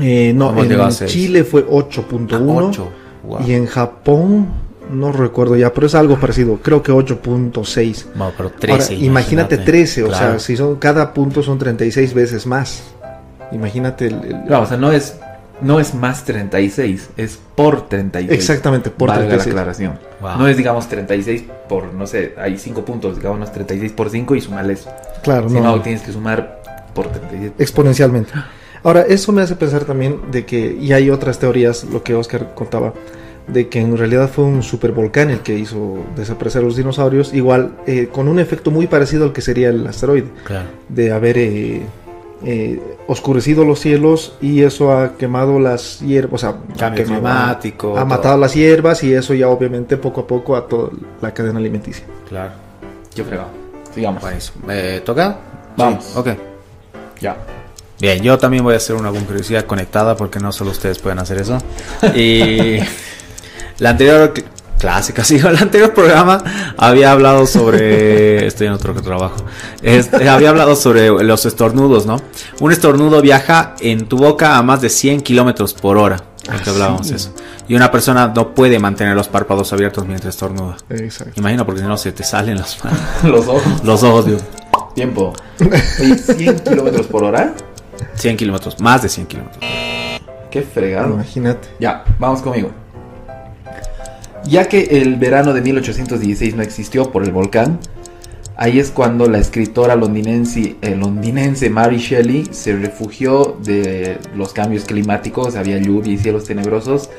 [0.00, 0.90] Eh, no, en.
[1.06, 2.88] Chile fue 8.1 8.
[3.24, 3.40] Wow.
[3.46, 4.48] y en Japón
[4.90, 8.06] no recuerdo ya, pero es algo parecido, creo que 8.6.
[8.14, 8.94] Bueno, pero 13.
[8.94, 10.30] Ahora, imagínate 13, o Claro.
[10.30, 12.82] sea, si son cada punto son 36 veces más.
[13.52, 15.16] Imagínate el, el- No, o sea, no es,
[15.60, 18.30] no es más 36, es por 36.
[18.38, 19.54] exactamente por Valga la 36.
[19.54, 19.98] aclaración.
[20.20, 20.38] Wow.
[20.38, 24.40] No es, digamos, 36 por, no sé, hay 5 puntos, digamos, 36 por 5 y
[24.40, 24.90] sumarle eso.
[25.22, 26.62] Claro, Si no, no, tienes que sumar
[26.94, 27.52] por 36.
[27.58, 28.32] exponencialmente.
[28.84, 32.54] Ahora, eso me hace pensar también de que, y hay otras teorías, lo que Oscar
[32.54, 32.92] contaba,
[33.52, 37.72] de que en realidad fue un supervolcán el que hizo desaparecer a los dinosaurios, igual
[37.86, 40.28] eh, con un efecto muy parecido al que sería el asteroide.
[40.44, 40.68] Claro.
[40.88, 41.82] de haber eh,
[42.44, 47.20] eh, oscurecido los cielos y eso ha quemado las hierbas, o sea, ha Cambio quemado-
[47.20, 47.92] climático.
[47.92, 48.06] ha todo.
[48.06, 50.90] matado las hierbas y eso ya obviamente poco a poco a toda
[51.20, 52.04] la cadena alimenticia.
[52.28, 52.52] Claro.
[53.14, 53.48] Qué fregado.
[53.94, 54.22] Sigamos.
[54.66, 55.36] ¿Me toca?
[55.76, 56.04] Vamos.
[56.04, 56.28] Sí, Ok.
[57.20, 57.36] Ya.
[58.00, 61.38] Bien, yo también voy a hacer una curiosidad conectada porque no solo ustedes pueden hacer
[61.38, 61.58] eso.
[62.14, 62.78] Y
[63.78, 64.44] la anterior cl-
[64.78, 66.42] clásica, sí, el anterior programa
[66.76, 68.46] había hablado sobre.
[68.48, 69.36] Estoy en otro trabajo.
[69.82, 72.20] Este, había hablado sobre los estornudos, ¿no?
[72.60, 76.22] Un estornudo viaja en tu boca a más de 100 kilómetros por hora.
[76.50, 77.10] Ah, hablábamos sí.
[77.12, 77.34] de eso.
[77.68, 80.76] Y una persona no puede mantener los párpados abiertos mientras estornuda.
[80.88, 81.34] Exacto.
[81.36, 82.78] Imagino porque si no se te salen los,
[83.24, 83.62] Los ojos.
[83.84, 84.38] los ojos, digo.
[84.94, 85.34] Tiempo.
[86.00, 87.52] Oye, 100 kilómetros por hora.
[88.14, 89.62] 100 kilómetros, más de 100 kilómetros.
[90.50, 91.12] Qué fregado.
[91.14, 91.68] Imagínate.
[91.78, 92.70] Ya, vamos conmigo.
[94.44, 97.78] Ya que el verano de 1816 no existió por el volcán,
[98.56, 104.84] ahí es cuando la escritora londinense, eh, londinense Mary Shelley se refugió de los cambios
[104.84, 107.10] climáticos, había lluvia y cielos tenebrosos,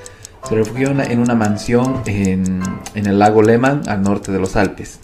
[0.48, 2.62] se refugió en una, mansión en,
[2.96, 5.00] el lago Lehmann, al norte de los Alpes.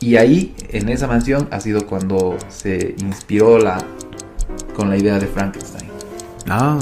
[0.00, 3.58] Y ahí, en esa mansión, ha sido cuando se inspiró
[4.74, 5.88] con la idea de Frankenstein.
[6.48, 6.78] Ah,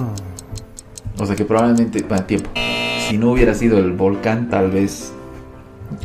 [1.19, 2.51] O sea que probablemente, bueno, tiempo.
[3.09, 5.13] Si no hubiera sido el volcán, tal vez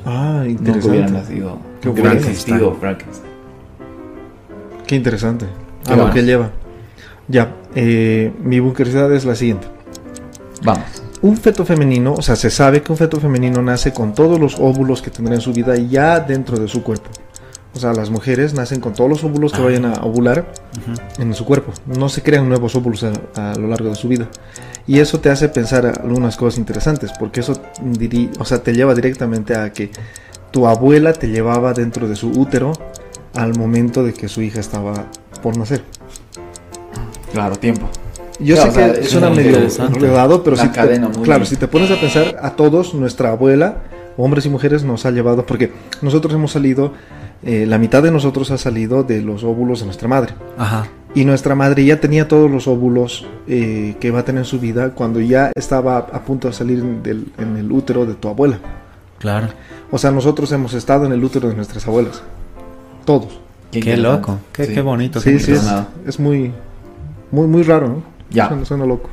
[0.05, 1.11] Ah, nunca hubiera interesante.
[1.11, 1.57] nacido.
[1.81, 3.31] Qué hubiera existido Frankenstein.
[4.85, 5.45] Qué interesante.
[5.85, 6.49] ¿Qué A lo que lleva.
[7.27, 9.67] Ya, eh, mi bunkerizada es la siguiente.
[10.63, 10.85] Vamos.
[11.21, 14.55] Un feto femenino, o sea, se sabe que un feto femenino nace con todos los
[14.59, 17.09] óvulos que tendrá en su vida ya dentro de su cuerpo.
[17.73, 20.51] O sea, las mujeres nacen con todos los óvulos que vayan a ovular
[21.19, 21.73] en su cuerpo.
[21.85, 23.11] No se crean nuevos óvulos a,
[23.51, 24.27] a lo largo de su vida.
[24.88, 28.95] Y eso te hace pensar algunas cosas interesantes, porque eso diri- o sea, te lleva
[28.95, 29.91] directamente a que
[30.51, 32.71] tu abuela te llevaba dentro de su útero
[33.35, 35.05] al momento de que su hija estaba
[35.43, 35.83] por nacer.
[37.33, 37.88] Claro, tiempo.
[38.39, 41.55] Yo Claro, sé o sea, que es suena medio enredado, pero si cadena claro, si
[41.55, 43.77] te pones a pensar, a todos nuestra abuela,
[44.15, 45.71] hombres y mujeres, nos ha llevado, porque
[46.01, 46.93] nosotros hemos salido,
[47.43, 50.33] eh, la mitad de nosotros ha salido de los óvulos de nuestra madre.
[50.57, 50.88] ajá.
[51.15, 54.59] Y nuestra madre ya tenía todos los óvulos eh, que va a tener en su
[54.59, 58.59] vida cuando ya estaba a punto de salir del- en el útero de tu abuela.
[59.17, 59.47] Claro.
[59.89, 62.21] O sea, nosotros hemos estado en el útero de nuestras abuelas.
[63.03, 63.39] Todos.
[63.71, 64.38] Qué, loco.
[64.51, 64.73] Qué, Sí.
[64.75, 65.19] qué bonito.
[65.19, 65.53] Sí, qué sí,
[66.05, 66.51] es, muy,
[67.31, 68.03] muy, muy raro, ¿no?
[68.29, 68.49] Ya.
[68.49, 69.09] Suena, suena loco.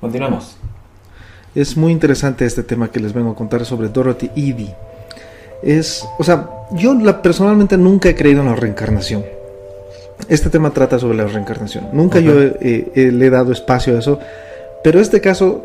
[0.00, 0.56] Continuamos.
[1.54, 4.74] Es muy interesante este tema que les vengo a contar sobre Dorothy Edie.
[5.62, 9.24] Es, o sea, yo la, personalmente nunca he creído en la reencarnación.
[10.28, 11.88] Este tema trata sobre la reencarnación.
[11.92, 14.18] Nunca yo eh, eh, le he dado espacio a eso.
[14.82, 15.64] Pero este caso,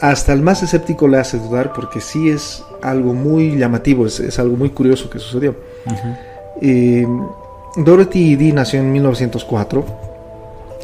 [0.00, 4.38] hasta el más escéptico le hace dudar porque sí es algo muy llamativo, es, es
[4.38, 5.56] algo muy curioso que sucedió.
[5.86, 6.08] Ujú.
[6.60, 7.06] Eh,
[7.76, 10.13] Dorothy Edie nació en 1904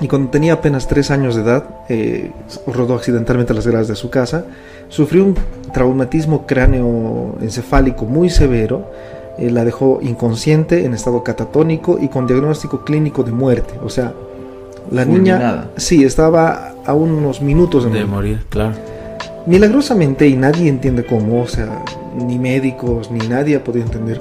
[0.01, 2.31] y cuando tenía apenas 3 años de edad, eh,
[2.67, 4.45] rodó accidentalmente las gradas de su casa,
[4.89, 5.37] sufrió un
[5.73, 8.91] traumatismo cráneo encefálico muy severo,
[9.39, 13.75] eh, la dejó inconsciente, en estado catatónico y con diagnóstico clínico de muerte.
[13.85, 14.15] O sea,
[14.91, 18.09] la niña sí estaba a unos minutos de De morir.
[18.09, 18.75] morir, claro.
[19.47, 21.83] Milagrosamente, y nadie entiende cómo, o sea,
[22.17, 24.21] ni médicos, ni nadie ha podido entender,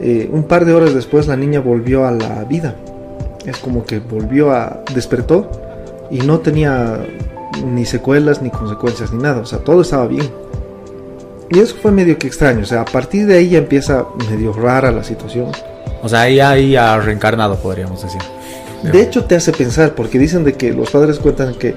[0.00, 2.74] eh, un par de horas después la niña volvió a la vida.
[3.46, 4.82] Es como que volvió a...
[4.94, 5.50] despertó
[6.10, 7.00] y no tenía
[7.64, 9.40] ni secuelas, ni consecuencias, ni nada.
[9.40, 10.28] O sea, todo estaba bien.
[11.50, 12.62] Y eso fue medio que extraño.
[12.62, 15.50] O sea, a partir de ahí ya empieza medio rara la situación.
[16.02, 18.20] O sea, ahí, ahí ha reencarnado, podríamos decir.
[18.82, 21.74] De hecho, te hace pensar, porque dicen de que los padres cuentan que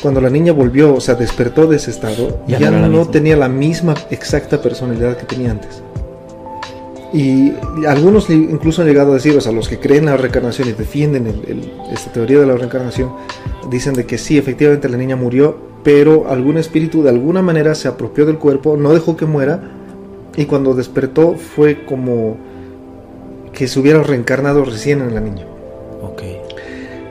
[0.00, 3.36] cuando la niña volvió, o sea, despertó de ese estado, Ya ya, no la tenía
[3.36, 5.82] la misma exacta personalidad que tenía antes.
[7.16, 7.54] Y
[7.86, 10.72] algunos incluso han llegado a decir, o sea, los que creen en la reencarnación y
[10.72, 13.10] defienden el- el- esta teoría de la reencarnación,
[13.70, 17.88] dicen de que sí, efectivamente la niña murió, pero algún espíritu de alguna manera se
[17.88, 19.62] apropió del cuerpo, no dejó que muera,
[20.36, 22.36] y cuando despertó fue como
[23.54, 25.46] que se hubiera reencarnado recién en la niña.
[26.02, 26.22] Ok.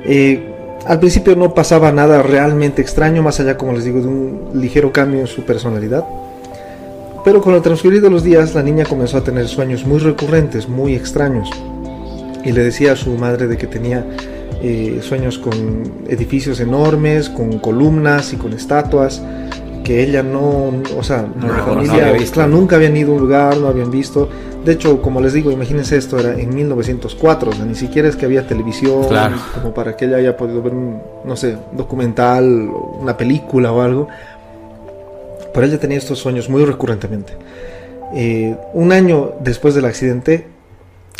[0.06, 0.52] Eh,
[0.86, 4.92] al principio no pasaba nada realmente extraño, más allá, como les digo, de un ligero
[4.92, 6.06] cambio en su personalidad.
[7.26, 10.70] Pero con el transcurrir de los días, la niña comenzó a tener sueños muy recurrentes,
[10.70, 11.50] muy extraños.
[12.44, 14.06] Y le decía a su madre de que tenía
[14.62, 15.54] eh, sueños con
[16.08, 19.24] edificios enormes, con columnas y con estatuas,
[19.84, 22.34] que ella no, o sea, No la no familia, había visto.
[22.36, 24.30] claro, nunca habían ido a un lugar, no habían visto.
[24.64, 28.16] De hecho, como les digo, imagínense esto, era en 1904, o sea, ni siquiera es
[28.16, 29.36] que había televisión, Claro.
[29.54, 32.70] como para que ella haya podido ver un, no sé, documental,
[33.00, 34.08] una película o algo.
[35.56, 37.34] Pero ella tenía estos sueños muy recurrentemente.
[38.14, 40.48] Eh, un año después del accidente,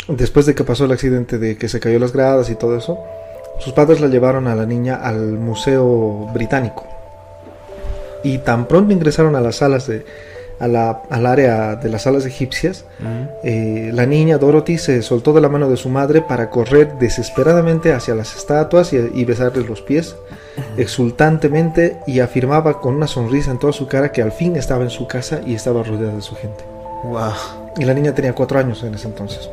[0.08, 2.98] después de que pasó el accidente de que se cayó las gradas y todo eso,
[3.58, 6.86] sus padres la llevaron a la niña al Museo Británico.
[8.22, 10.04] Y tan pronto ingresaron a las salas de,
[10.58, 12.84] a la- al área de las salas egipcias,
[13.44, 17.92] eh, la niña Dorothy se soltó de la mano de su madre para correr desesperadamente
[17.92, 20.16] hacia las estatuas y, y besarles los pies,
[20.78, 24.90] exultantemente, y afirmaba con una sonrisa en toda su cara que al fin estaba en
[24.90, 26.64] su casa y estaba rodeada de su gente.
[27.04, 27.32] Wow.
[27.78, 29.50] Y la niña tenía cuatro años en ese entonces.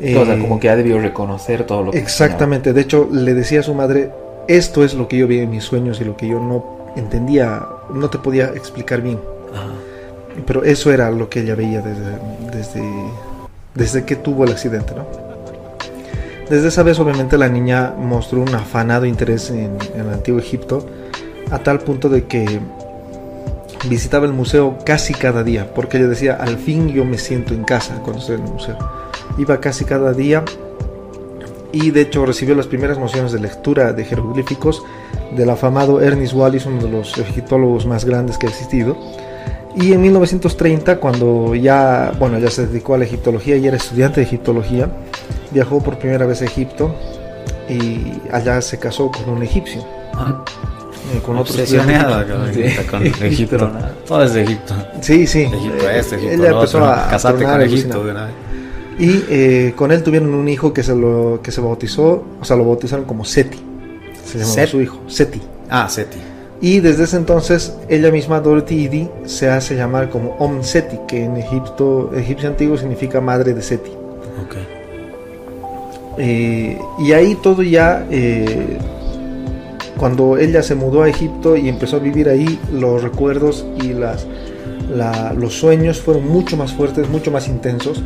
[0.00, 3.34] o sea, Eh, como que ha debido reconocer todo lo que Exactamente, de hecho le
[3.34, 4.10] decía a su madre,
[4.48, 7.64] esto es lo que yo vi en mis sueños y lo que yo no entendía,
[7.92, 9.20] no te podía explicar bien.
[9.52, 9.72] Ajá.
[10.46, 12.18] Pero eso era lo que ella veía desde,
[12.52, 12.82] desde,
[13.74, 15.06] desde que tuvo el accidente, ¿no?
[16.50, 20.86] Desde esa vez obviamente la niña mostró un afanado interés en, en el antiguo Egipto,
[21.50, 22.60] a tal punto de que
[23.88, 27.64] visitaba el museo casi cada día, porque ella decía, al fin yo me siento en
[27.64, 28.78] casa cuando estoy en el museo.
[29.38, 30.44] Iba casi cada día
[31.74, 34.84] y de hecho recibió las primeras nociones de lectura de jeroglíficos
[35.36, 38.96] del afamado Ernest Wallis, uno de los egiptólogos más grandes que ha existido.
[39.74, 44.20] Y en 1930, cuando ya, bueno, ya se dedicó a la egiptología y era estudiante
[44.20, 44.88] de egiptología,
[45.50, 46.94] viajó por primera vez a Egipto
[47.68, 49.84] y allá se casó con un egipcio.
[50.14, 50.44] Ah.
[51.12, 53.70] Eh, con otro Obsesionada con, con Egipto.
[54.06, 54.74] Todo es de Egipto.
[55.00, 55.42] Sí, sí.
[55.42, 56.90] Egipto este, Egipto Ella empezó otro.
[56.90, 58.34] a Casarte tronar, con Egipto de una vez.
[58.98, 62.56] Y eh, con él tuvieron un hijo que se lo que se bautizó, o sea,
[62.56, 63.58] lo bautizaron como Seti.
[64.24, 64.68] Se llamaba Set.
[64.68, 65.40] su hijo, Seti.
[65.68, 66.18] Ah, Seti.
[66.60, 71.24] Y desde ese entonces ella misma, Dorothy Edie, se hace llamar como Om Seti, que
[71.24, 73.90] en Egipto, egipcio antiguo significa madre de Seti.
[73.90, 74.56] Ok.
[76.18, 78.78] Eh, y ahí todo ya, eh,
[79.98, 84.26] cuando ella se mudó a Egipto y empezó a vivir ahí, los recuerdos y las,
[84.94, 88.00] la- los sueños fueron mucho más fuertes, mucho más intensos.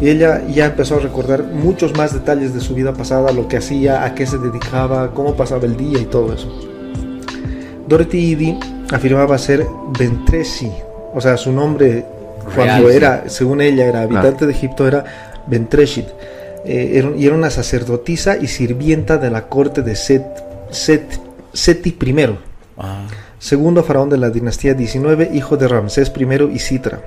[0.00, 3.58] Y ella ya empezó a recordar muchos más detalles de su vida pasada, lo que
[3.58, 6.48] hacía, a qué se dedicaba, cómo pasaba el día y todo eso.
[7.88, 8.58] Dorothy Edie
[8.90, 9.66] afirmaba ser
[9.98, 10.70] Ventresi,
[11.14, 12.04] o sea, su nombre
[12.54, 15.04] cuando Real, era, según ella, era habitante de Egipto, era
[15.46, 16.06] Ventreshit.
[16.64, 20.24] Eh, era- y era una sacerdotisa y sirvienta de la corte de Set,
[20.70, 21.20] Set-
[21.52, 22.26] Seti I,
[22.78, 23.04] Ah,
[23.38, 27.00] segundo faraón de la dinastía 19, hijo de Ramsés I y Sitra.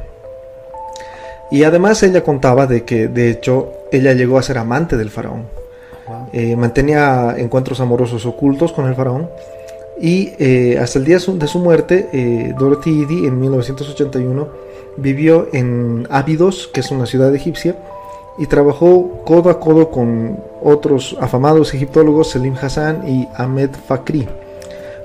[1.52, 5.44] Y además ella contaba de que, de hecho, ella llegó a ser amante del faraón.
[6.34, 9.30] Eh, mantenía encuentros amorosos ocultos con el faraón.
[10.00, 14.48] Y eh, hasta el día de su muerte, eh, Dorothy Edie en 1981
[14.98, 17.76] vivió en Abidos, que es una ciudad egipcia,
[18.38, 24.28] y trabajó codo a codo con otros afamados egiptólogos, Selim Hassan y Ahmed Fakri.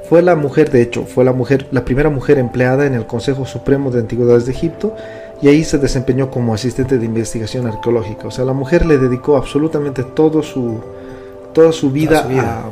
[0.08, 3.46] Fue la mujer, de hecho, fue la mujer, la primera mujer empleada en el Consejo
[3.46, 4.96] Supremo de Antigüedades de Egipto
[5.42, 8.28] y ahí se desempeñó como asistente de investigación arqueológica.
[8.28, 10.80] O sea, la mujer le dedicó absolutamente todo su,
[11.52, 12.62] toda su vida, su vida.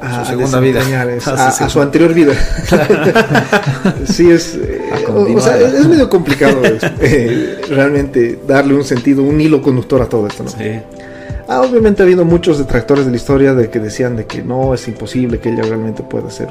[0.00, 0.78] a, a- Su a segunda vida.
[0.80, 2.32] desempeñar es- Ah, a, su anterior vida.
[4.06, 6.60] sí, es, eh, o, o sea, es medio complicado
[7.00, 10.44] eh, realmente darle un sentido, un hilo conductor a todo esto.
[10.44, 10.50] ¿no?
[10.50, 10.80] sí.
[11.46, 14.72] Ah, obviamente ha habido muchos detractores de la historia de que decían de que no
[14.72, 16.48] es imposible que ella realmente pueda ser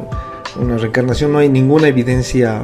[0.62, 1.32] una reencarnación.
[1.32, 2.64] No hay ninguna evidencia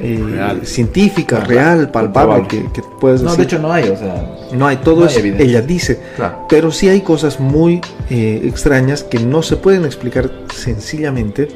[0.00, 0.66] eh, Real.
[0.66, 1.78] científica, Real.
[1.78, 3.38] real, palpable que, que puedes No, decir.
[3.46, 5.46] de hecho no hay, o sea, no hay, todo no hay es evidencia.
[5.46, 6.00] ella dice.
[6.16, 6.46] claro.
[6.48, 7.80] Pero sí hay cosas muy
[8.10, 11.48] eh, extrañas que no se pueden explicar sencillamente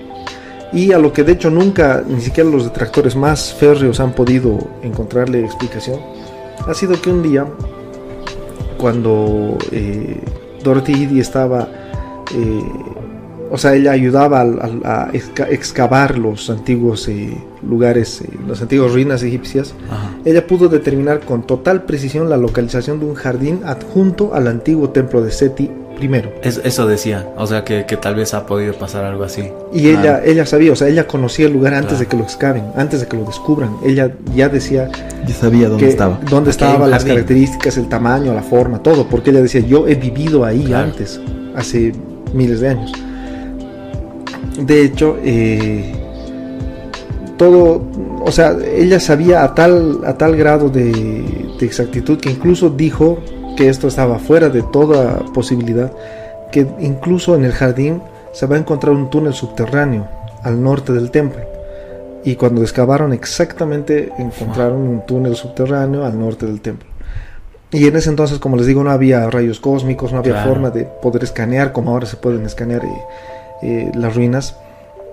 [0.73, 4.59] y a lo que de hecho nunca, ni siquiera los detractores más férreos han podido
[4.83, 5.99] encontrarle explicación,
[6.67, 7.47] ha sido que un día,
[8.77, 10.21] cuando eh,
[10.63, 11.69] Dorothy Edie estaba,
[12.35, 12.63] eh,
[13.51, 17.37] o sea, ella ayudaba a, exca- excavar los antiguos eh,
[17.69, 20.11] lugares, eh, las antiguas ruinas egipcias, Ajá.
[20.25, 25.23] ella pudo determinar con total precisión la localización de un jardín adjunto al antiguo templo
[25.23, 25.71] de Seti
[26.01, 26.11] I.
[26.43, 27.27] Es- eso decía.
[27.37, 29.49] O sea que, que tal vez ha podido pasar algo así.
[29.73, 32.05] Y ella, ella sabía, o sea, ella conocía el lugar antes Claro.
[32.05, 33.71] de que lo excaven, antes de que lo descubran.
[33.85, 34.89] Ella ya decía
[35.27, 36.21] Yo sabía dónde que- estaba.
[36.31, 37.15] dónde estaban las jardín.
[37.15, 40.85] características, el tamaño, la forma, todo, porque ella decía, yo he vivido ahí Claro.
[40.85, 41.21] antes,
[41.57, 41.93] hace
[42.33, 42.93] miles de años.
[44.59, 45.93] De hecho, eh,
[47.37, 47.83] todo,
[48.25, 50.93] o sea, ella sabía a tal, a tal grado de,
[51.59, 53.19] de exactitud que incluso dijo
[53.57, 55.93] que esto estaba fuera de toda posibilidad,
[56.51, 58.03] que incluso en el jardín
[58.33, 60.09] se va a encontrar un túnel subterráneo
[60.43, 61.41] al norte del templo.
[62.25, 66.89] Y cuando excavaron exactamente encontraron un túnel subterráneo al norte del templo.
[67.71, 70.49] Y en ese entonces, como les digo, no había rayos cósmicos, no había Claro.
[70.51, 72.89] forma de poder escanear como ahora se pueden escanear eh,
[73.63, 74.57] eh, las ruinas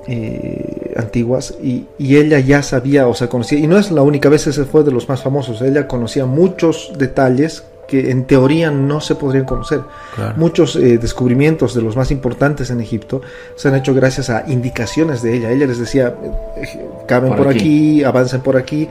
[0.08, 1.56] eh, antiguas.
[1.62, 4.66] Y, y ella ya sabía, o sea, conocía, y no es la única vez, ese
[4.66, 9.46] fue de los más famosos, ella conocía muchos detalles que en teoría no se podrían
[9.46, 9.82] conocer.
[10.16, 10.34] Claro.
[10.38, 13.22] Muchos eh, descubrimientos de los más importantes en Egipto
[13.56, 15.52] se han hecho gracias a indicaciones de ella.
[15.52, 16.16] Ella les decía,
[16.58, 17.60] eh, caben por, Por aquí.
[17.60, 18.04] aquí.
[18.04, 18.88] avancen por aquí,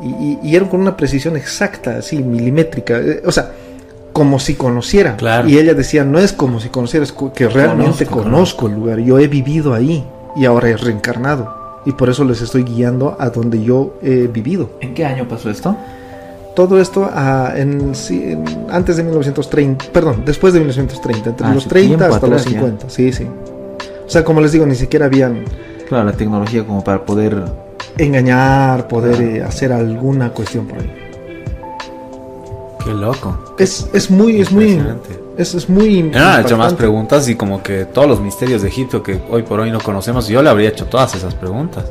[0.00, 2.98] y, y- y eran con una precisión exacta, así, milimétrica.
[3.00, 3.50] eh, o sea,
[4.18, 5.16] como si conociera.
[5.16, 5.48] Claro.
[5.48, 8.98] Y ella decía, no es como si conociera, es que realmente Conozco, conozco, el lugar.
[8.98, 10.04] Yo he vivido ahí
[10.34, 11.54] y ahora he reencarnado.
[11.86, 14.70] Y por eso les estoy guiando a donde yo he vivido.
[14.80, 15.76] ¿En qué año pasó esto?
[16.56, 17.92] Todo esto ah, en,
[18.68, 22.40] antes de 1930, perdón, después de 1930, entre Ah, los sí, 30 tiempo hasta los
[22.42, 22.58] atrás ya.
[22.60, 23.26] 50, sí, sí.
[24.04, 25.44] O sea, como les digo, ni siquiera habían
[25.88, 27.44] Claro, la tecnología como para poder...
[27.96, 29.22] engañar, poder Ah.
[29.22, 30.92] eh, hacer alguna cuestión por ahí.
[32.84, 33.54] Qué loco.
[33.58, 34.80] Es, es muy, es muy,
[35.36, 36.02] es, es muy.
[36.02, 39.42] Me han hecho más preguntas y como que todos los misterios de Egipto que hoy
[39.42, 41.84] por hoy no conocemos, yo le habría hecho todas esas preguntas.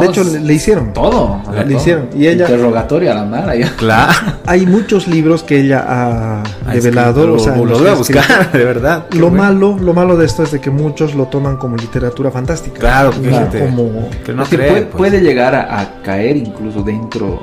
[0.00, 0.92] de hecho, le, hicieron.
[0.92, 1.40] Todo.
[1.66, 2.10] Le, hicieron.
[2.14, 2.44] Y ella.
[2.44, 3.54] Interrogatorio a la Mara.
[3.76, 4.12] Claro.
[4.46, 7.26] Hay muchos libros que ella ha revelado.
[7.26, 9.06] Lo, o sea, lo voy a buscar, de verdad.
[9.12, 12.78] Lo malo, lo malo de esto es de que muchos lo toman como literatura fantástica.
[12.78, 14.96] Claro, como que no cree, pues.
[14.96, 17.42] puede, llegar a, caer incluso dentro,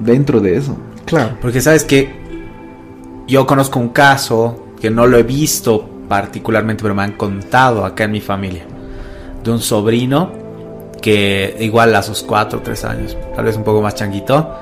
[0.00, 0.76] dentro de eso.
[1.40, 2.10] Porque sabes que
[3.26, 8.04] yo conozco un caso que no lo he visto particularmente, pero me han contado acá
[8.04, 8.64] en mi familia,
[9.44, 10.32] de un sobrino
[11.00, 14.54] que igual a sus 4 o 3 años, tal vez un poco más changuito,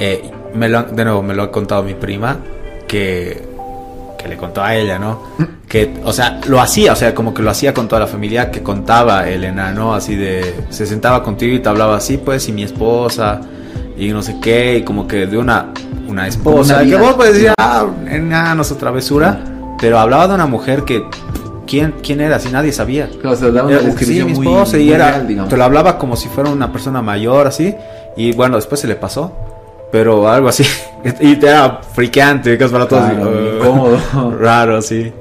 [0.00, 2.38] eh, me lo, de nuevo me lo ha contado mi prima,
[2.88, 3.42] que,
[4.18, 5.22] que le contó a ella, ¿no?
[5.68, 8.50] Que, o sea, lo hacía, o sea, como que lo hacía con toda la familia,
[8.50, 12.52] que contaba el enano, así de, se sentaba contigo y te hablaba así, pues, y
[12.52, 13.40] mi esposa,
[13.98, 15.72] y no sé qué, y como que de una,
[16.14, 19.40] una esposa, que vos puedes decir, ah, enanos o travesura,
[19.80, 21.04] pero hablaba de una mujer que
[21.66, 23.08] quién, quién era, si nadie sabía.
[23.20, 26.50] Claro, se daba una descripción mi esposa y era, te lo hablaba como si fuera
[26.50, 27.74] una persona mayor, así,
[28.16, 29.32] y bueno, después se le pasó,
[29.90, 30.64] pero algo así,
[31.20, 33.98] y te era friqueante, que es para todos, incómodo,
[34.38, 35.12] raro, sí.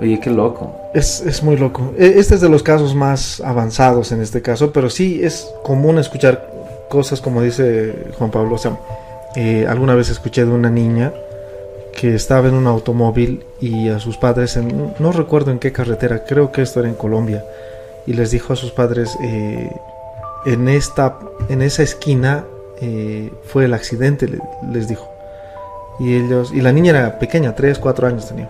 [0.00, 0.74] Oye, qué loco.
[0.94, 1.94] Es, es muy loco.
[1.96, 5.98] E, este es de los casos más avanzados en este caso, pero sí es común
[5.98, 6.50] escuchar
[6.88, 8.56] cosas como dice Juan Pablo.
[8.56, 8.76] O sea,
[9.36, 11.12] eh, alguna vez escuché de una niña
[11.98, 14.58] que estaba en un automóvil y a sus padres,
[14.98, 17.44] no recuerdo en qué carretera, creo que esto era en Colombia,
[18.06, 19.70] y les dijo a sus padres, eh,
[20.46, 21.18] en, esta,
[21.48, 22.44] en esa esquina
[22.80, 24.28] eh, fue el accidente,
[24.70, 25.08] les dijo.
[26.00, 28.48] Y ellos, y la niña era pequeña, 3, 4 años tenía.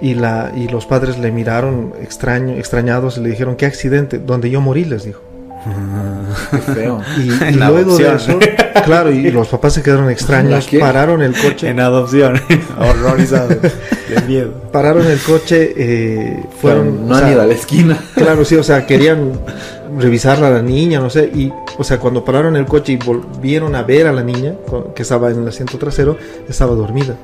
[0.00, 4.18] Y, la, y los padres le miraron extraño, extrañados y le dijeron, ¿qué accidente?
[4.18, 5.20] Donde yo morí, les dijo.
[6.50, 7.02] Qué feo.
[7.18, 8.38] Y, luego de eso,
[8.84, 11.68] claro, y los papás se quedaron extraños, pararon el coche.
[11.68, 12.40] En adopción,
[12.78, 14.52] horrorizados, de miedo.
[14.72, 17.08] Pararon el coche, eh, fueron.
[17.08, 17.98] no han ido a la esquina.
[18.14, 19.32] Claro, sí, o sea, querían
[19.98, 23.74] revisarla a la niña, no sé, y, o sea, cuando pararon el coche y volvieron
[23.74, 24.54] a ver a la niña,
[24.94, 26.16] que estaba en el asiento trasero,
[26.48, 27.16] estaba dormida.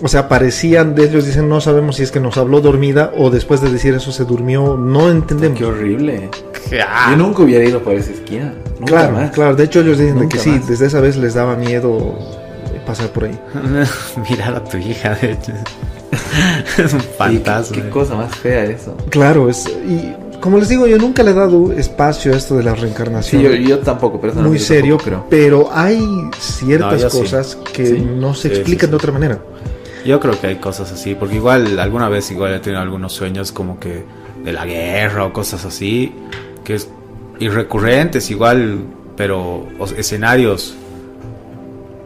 [0.00, 3.30] O sea, parecían de ellos, dicen, no sabemos si es que nos habló dormida o
[3.30, 5.58] después de decir eso se durmió, no entendemos.
[5.58, 6.30] Qué horrible.
[6.70, 8.54] Yo nunca hubiera ido por esa esquina.
[8.84, 9.56] claro, claro.
[9.56, 12.16] De hecho, ellos dicen que sí, desde esa vez les daba miedo
[12.86, 13.38] pasar por ahí.
[14.30, 15.52] Mirar a tu hija, de hecho.
[16.78, 17.76] es un fantasma.
[17.76, 18.96] Qué, cosa más fea eso.
[19.10, 19.66] Claro, es.
[19.66, 23.42] Y como les digo, yo nunca le he dado espacio a esto de la reencarnación.
[23.42, 25.26] Sí, yo, tampoco, pero Muy serio, pero...
[25.28, 26.00] pero hay
[26.38, 29.38] ciertas cosas que no se explican de otra manera.
[30.04, 33.52] Yo creo que hay cosas así, porque igual alguna vez igual he tenido algunos sueños
[33.52, 34.04] como que
[34.44, 36.12] de la guerra o cosas así,
[36.64, 36.88] que es
[37.38, 38.80] irrecurrentes igual,
[39.16, 40.74] pero escenarios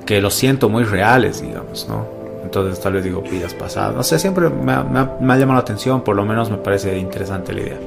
[0.07, 2.07] que los siento muy reales, digamos, ¿no?
[2.43, 3.95] Entonces tal vez digo vidas pasadas.
[3.95, 4.85] No sé, siempre me ha,
[5.19, 7.79] llamado la atención, por lo menos me parece interesante la idea.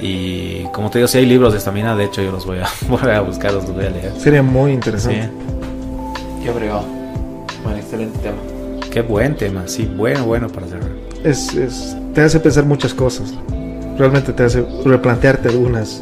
[0.00, 2.58] Y como te digo, si hay libros de esta mina, de hecho yo los voy
[2.58, 4.12] a, voy a buscar, los voy a leer.
[4.18, 5.30] Sería muy interesante.
[6.42, 6.84] Qué bregado.
[7.62, 8.36] Bueno, excelente tema.
[8.94, 10.88] Qué buen tema, sí, bueno, bueno para cerrar.
[11.24, 13.34] Es, es, te hace pensar muchas cosas.
[13.98, 16.00] Realmente te hace replantearte algunas,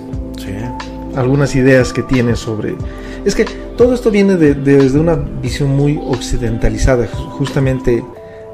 [1.16, 2.76] algunas ideas que tienes sobre...
[3.24, 3.46] Es que
[3.78, 7.06] todo esto viene de, desde una visión muy occidentalizada.
[7.06, 8.04] Justamente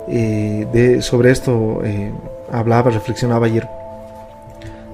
[0.07, 2.13] eh, de, sobre esto eh,
[2.53, 3.69] hablaba, reflexionaba ayer.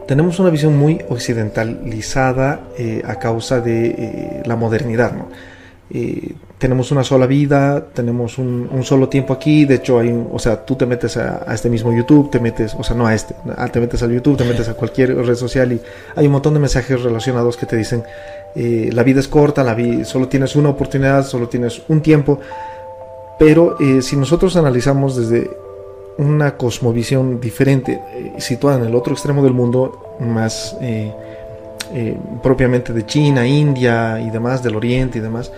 [0.09, 5.13] Tenemos una visión muy occidentalizada eh, a causa de la modernidad.
[5.13, 5.29] ¿no?
[6.65, 10.77] Tenemos una sola vida, tenemos un, solo tiempo aquí, de hecho hay o sea, tú
[10.77, 13.35] te metes a, este mismo YouTube, te metes, o sea, no a este,
[13.71, 15.83] te metes al YouTube, te metes a cualquier red social y
[16.17, 18.03] hay un montón de mensajes relacionados que te dicen,
[18.55, 22.41] eh, la vida es corta, la vida, solo tienes una oportunidad, solo tienes un tiempo,
[23.39, 25.51] pero eh, si nosotros analizamos desde
[26.17, 30.79] una cosmovisión diferente, eh, situada en el otro extremo del mundo, más
[32.43, 35.53] propiamente de China, India y demás, del Oriente y demás,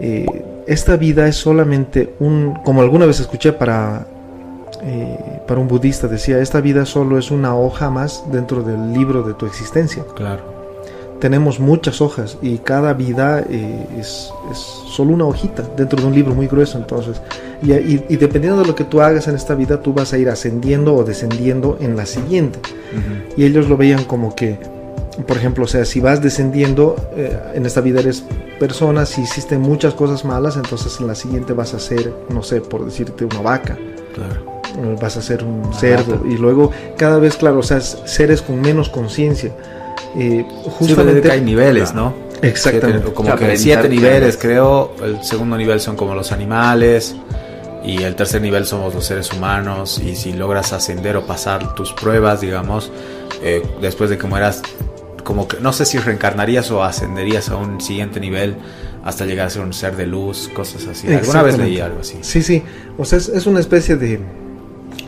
[0.00, 0.26] eh,
[0.66, 4.06] esta vida es solamente un, como alguna vez escuché para,
[4.82, 9.22] eh, para un budista, decía, esta vida solo es una hoja más dentro del libro
[9.22, 10.04] de tu existencia.
[10.14, 10.60] Claro.
[11.20, 16.14] Tenemos muchas hojas y cada vida eh, es, es, solo una hojita dentro de un
[16.14, 16.78] libro muy grueso.
[16.78, 17.20] Entonces,
[17.62, 20.30] y, y, dependiendo de lo que tú hagas en esta vida, tú vas a ir
[20.30, 22.58] ascendiendo o descendiendo en la siguiente.
[23.36, 24.58] Y ellos lo veían como que
[25.26, 28.24] por ejemplo, o sea, si vas descendiendo eh, en esta vida eres
[28.58, 32.60] persona, si hiciste muchas cosas malas, entonces en la siguiente vas a ser, no sé,
[32.60, 33.76] por decirte, una vaca.
[34.14, 34.62] Claro.
[34.78, 36.22] Eh, vas a ser un cerdo.
[36.26, 39.52] Y luego, cada vez, claro, o sea, seres con menos conciencia.
[40.16, 41.30] Eh, justamente.
[41.30, 42.14] hay niveles, ¿no?
[42.42, 43.12] Exactamente.
[43.12, 44.94] como que siete niveles, creo.
[45.02, 47.16] El segundo nivel son como los animales.
[47.82, 50.00] Y el tercer nivel somos los seres humanos.
[50.04, 52.90] Y si logras ascender o pasar tus pruebas, digamos,
[53.42, 54.62] eh, después de que mueras,
[55.24, 58.56] como que no sé si reencarnarías o ascenderías a un siguiente nivel
[59.04, 61.12] hasta llegar a ser un ser de luz, cosas así.
[61.12, 62.18] Alguna vez leí algo así.
[62.22, 62.62] Sí, sí.
[62.98, 64.20] O sea, es, una especie de,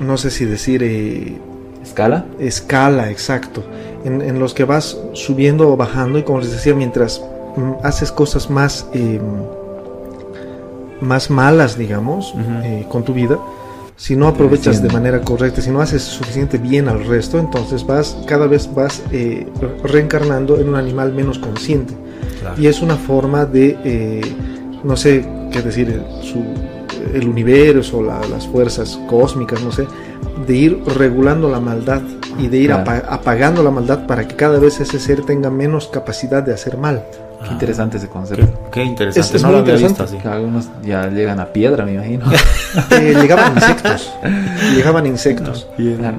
[0.00, 0.82] no sé si decir...
[0.82, 1.38] Eh,
[1.82, 2.24] ¿Escala?
[2.38, 3.64] Escala, exacto.
[4.04, 7.20] En, en, los que vas subiendo o bajando y como les decía, mientras
[7.56, 8.86] mm, haces cosas más...
[8.94, 9.20] Eh,
[11.02, 12.32] más malas, digamos,
[12.62, 13.38] eh, con tu vida,
[13.96, 18.16] si no aprovechas de manera correcta, si no haces suficiente bien al resto, entonces vas
[18.26, 19.46] cada vez vas eh,
[19.84, 21.94] reencarnando en un animal menos consciente.
[22.58, 24.20] Y es una forma de, eh,
[24.82, 26.42] no sé qué decir, su,
[27.14, 29.86] el universo, las fuerzas cósmicas, no sé,
[30.46, 32.02] de ir regulando la maldad
[32.38, 36.42] y de ir apagando la maldad para que cada vez ese ser tenga menos capacidad
[36.42, 37.04] de hacer mal.
[37.42, 37.52] Qué ah.
[37.52, 38.70] interesante ese concepto.
[38.70, 39.38] Qué, interesante.
[39.40, 40.16] no lo había visto así.
[40.24, 42.26] Algunos ya llegan a piedra, me imagino.
[42.90, 44.14] Eh, llegaban insectos.
[44.74, 45.66] llegaban insectos.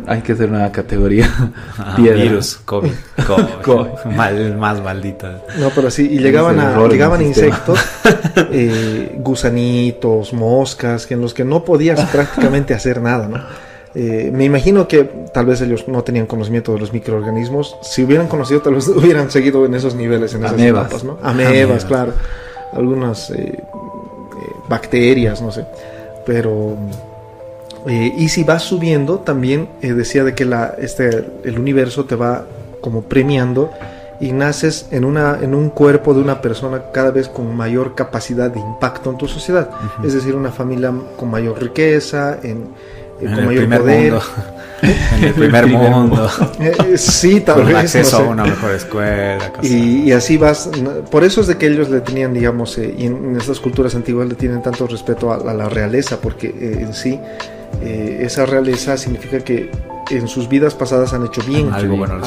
[0.05, 1.27] Hay que hacer una categoría.
[1.79, 2.21] Ah, piedra.
[2.21, 2.91] Virus, COVID.
[4.15, 5.41] Mal, más maldita.
[5.57, 6.07] No, pero sí.
[6.11, 7.79] Y llegaban, a, llegaban insectos,
[8.51, 13.39] eh, gusanitos, moscas, en los que no podías prácticamente hacer nada, ¿no?
[13.95, 15.03] Eh, me imagino que
[15.33, 17.77] tal vez ellos no tenían conocimiento de los microorganismos.
[17.81, 20.87] Si hubieran conocido, tal vez hubieran seguido en esos niveles, en esas Amebas.
[20.87, 21.17] etapas, ¿no?
[21.21, 22.13] Amebas, claro.
[22.71, 23.63] Algunas eh, eh,
[24.67, 25.65] bacterias, no sé.
[26.25, 26.75] Pero.
[27.87, 32.45] y si vas subiendo, también decía de que la, este, el universo te va
[32.79, 33.71] como premiando
[34.19, 38.49] y naces en, una, en un cuerpo de una persona cada vez con mayor capacidad
[38.49, 39.69] de impacto en tu sociedad.
[40.01, 42.69] Es decir, una familia con mayor riqueza, en,
[43.27, 44.21] en el primer Mundo.
[44.83, 46.29] en el primer mundo.
[46.59, 49.51] Eh, sí, tal Con acceso a una mejor escuela.
[49.61, 50.69] Y, así vas.
[51.09, 54.27] Por eso es de que ellos le tenían, digamos, eh, y en, estas culturas antiguas
[54.27, 57.19] le tienen tanto respeto a, la realeza, porque eh, en sí
[57.81, 59.69] esa realeza significa que
[60.09, 61.73] en sus vidas pasadas han hecho bien.
[61.73, 62.19] Algo bueno,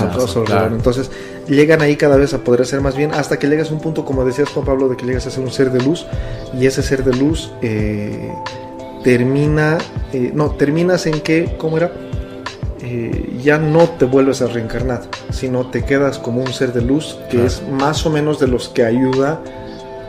[0.71, 1.11] Entonces
[1.49, 4.05] llegan ahí cada vez a poder hacer más bien hasta que llegas a un punto,
[4.05, 6.07] como decías Juan Pablo, de que llegas a ser un ser de luz
[6.59, 7.53] y ese ser de luz
[9.07, 9.79] termina,
[10.13, 11.93] eh, no, terminas en que, ¿cómo era?
[12.83, 17.17] Eh, ya no te vuelves a reencarnar, sino te quedas como un ser de luz
[17.31, 19.41] que es más o menos de los que ayuda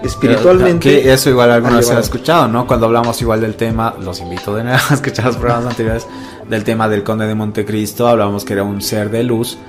[0.02, 1.04] espiritualmente.
[1.04, 2.66] Que eso igual alguna vez se ha escuchado, ¿no?
[2.66, 6.08] Cuando hablamos igual del tema, los invito de nuevo a escuchar los programas anteriores
[6.50, 9.60] del tema del conde de Montecristo, hablábamos que era un ser de luz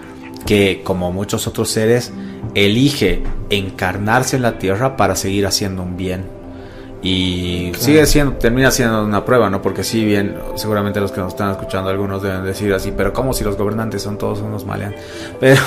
[0.47, 2.13] que como muchos otros seres
[2.55, 6.38] elige encarnarse en la tierra para seguir haciendo un bien
[7.03, 9.62] y sigue siendo, termina siendo una prueba, ¿no?
[9.62, 13.33] Porque si bien, seguramente los que nos están escuchando, algunos deben decir así, pero como
[13.33, 14.95] si los gobernantes son todos unos malean?
[15.41, 15.61] Pero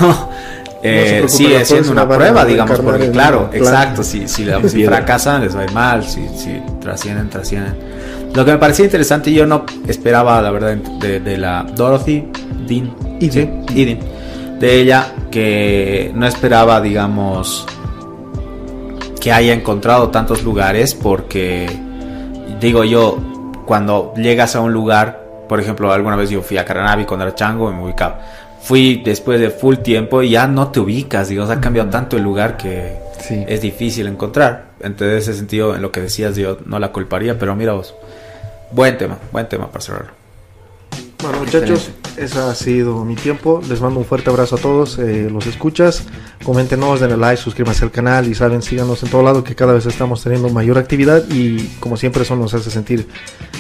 [0.84, 4.46] eh, sigue siendo una prueba, digamos, porque claro, exacto, si, si,
[4.86, 7.76] fracasan les va a ir mal, si, si trascienden, trascienden.
[8.34, 12.28] Lo que me parecía interesante, yo no esperaba, la verdad, de, la Dorothy
[12.68, 17.66] Dean, de ella, que no esperaba, digamos,
[19.22, 21.70] que haya encontrado tantos lugares porque
[22.60, 23.20] digo yo,
[23.66, 27.36] cuando llegas a un lugar, por ejemplo, alguna vez yo fui a Caranavi cuando era
[27.36, 28.20] chango y me ubicaba.
[28.62, 32.24] Fui después de full tiempo y ya no te ubicas, digo, ha cambiado tanto el
[32.24, 32.98] lugar que
[33.48, 34.66] es difícil encontrar.
[34.80, 37.96] Entonces, en ese sentido, en lo que decías, yo no la culparía, pero mira vos,
[38.72, 40.21] buen tema, buen tema para cerrarlo.
[41.22, 43.62] Bueno, muchachos, ese ha sido mi tiempo.
[43.70, 44.98] Les mando un fuerte abrazo a todos.
[44.98, 46.04] Eh, los escuchas,
[46.44, 49.86] coméntenos, denle like, suscríbanse al canal y saben, síganos en todo lado que cada vez
[49.86, 53.08] estamos teniendo mayor actividad y como siempre eso nos hace sentir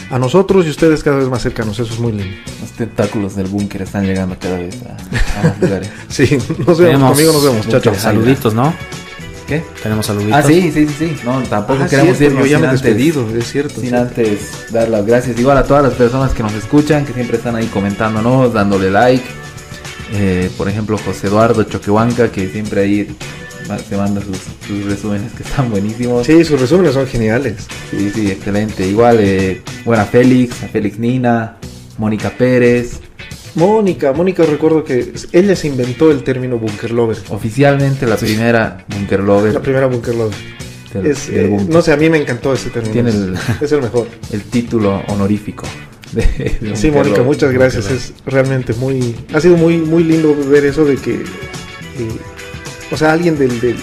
[0.09, 1.77] a nosotros y ustedes cada vez más cercanos.
[1.79, 2.35] Eso es muy lindo.
[2.61, 5.89] Los tentáculos del búnker están llegando cada vez a, más lugares.
[6.09, 7.67] sí, nos vemos, conmigo nos vemos.
[7.67, 8.73] Chao, Saluditos, ¿no?
[9.47, 9.63] ¿Qué?
[9.84, 10.35] Tenemos saluditos.
[10.35, 11.15] Ah, sí, sí, sí, sí.
[11.26, 13.81] No, tampoco ah, queremos cierto, Yo ya me he despedido, es cierto.
[13.81, 17.38] Sin antes dar las gracias igual a todas las personas que nos escuchan, que siempre
[17.38, 19.26] están ahí comentándonos, dándole like.
[20.13, 23.15] Eh, por ejemplo, José Eduardo Choquehuanca, que siempre ahí
[23.88, 26.26] se manda sus, resúmenes que están buenísimos.
[26.26, 27.68] Sí, sus resúmenes son geniales.
[27.89, 28.88] Sí, sí, excelente.
[28.88, 31.57] Igual, eh, bueno, a Félix, a Félix Nina,
[31.97, 32.99] Mónica Pérez,
[33.56, 37.18] Mónica, Mónica recuerdo que ella se inventó el término bunker lover.
[37.30, 39.53] Oficialmente la primera bunker lover.
[39.53, 40.36] La primera bunker lover.
[40.94, 42.94] Eh, no sé, a mí me encantó ese término.
[42.94, 44.07] Tiene el, es el mejor.
[44.32, 45.64] El título honorífico.
[46.11, 47.90] De, sí, Mónica, muchas gracias.
[47.90, 52.18] Es realmente muy, ha sido muy, muy lindo ver eso de que, eh,
[52.91, 53.78] o sea, alguien del, del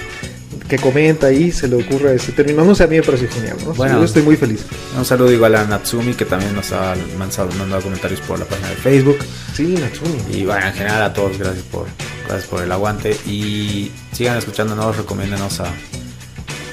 [0.69, 2.65] que comenta y se le ocurra ese término.
[2.65, 3.57] No sé, a mí me pareció genial.
[3.77, 4.65] Bueno, yo estoy muy feliz.
[4.97, 8.77] Un saludo igual a Natsumi, que también nos ha mandado, comentarios por la página de
[8.77, 9.19] Facebook.
[9.55, 10.37] Sí, Natsumi.
[10.39, 11.87] Y bueno, en general a todos, gracias por,
[12.27, 13.17] gracias por el aguante.
[13.27, 15.73] Y sigan escuchándonos, recomiéndenos a,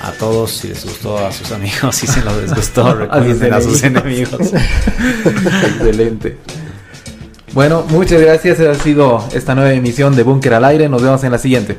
[0.02, 3.82] a todos si les gustó, a sus amigos, si se los desgustó, recomienden a sus
[3.84, 4.42] enemigos.
[5.24, 6.38] Excelente.
[7.54, 8.60] Bueno, muchas gracias.
[8.60, 10.90] Ha sido esta nueva emisión de Búnker al Aire.
[10.90, 11.78] Nos vemos en la siguiente.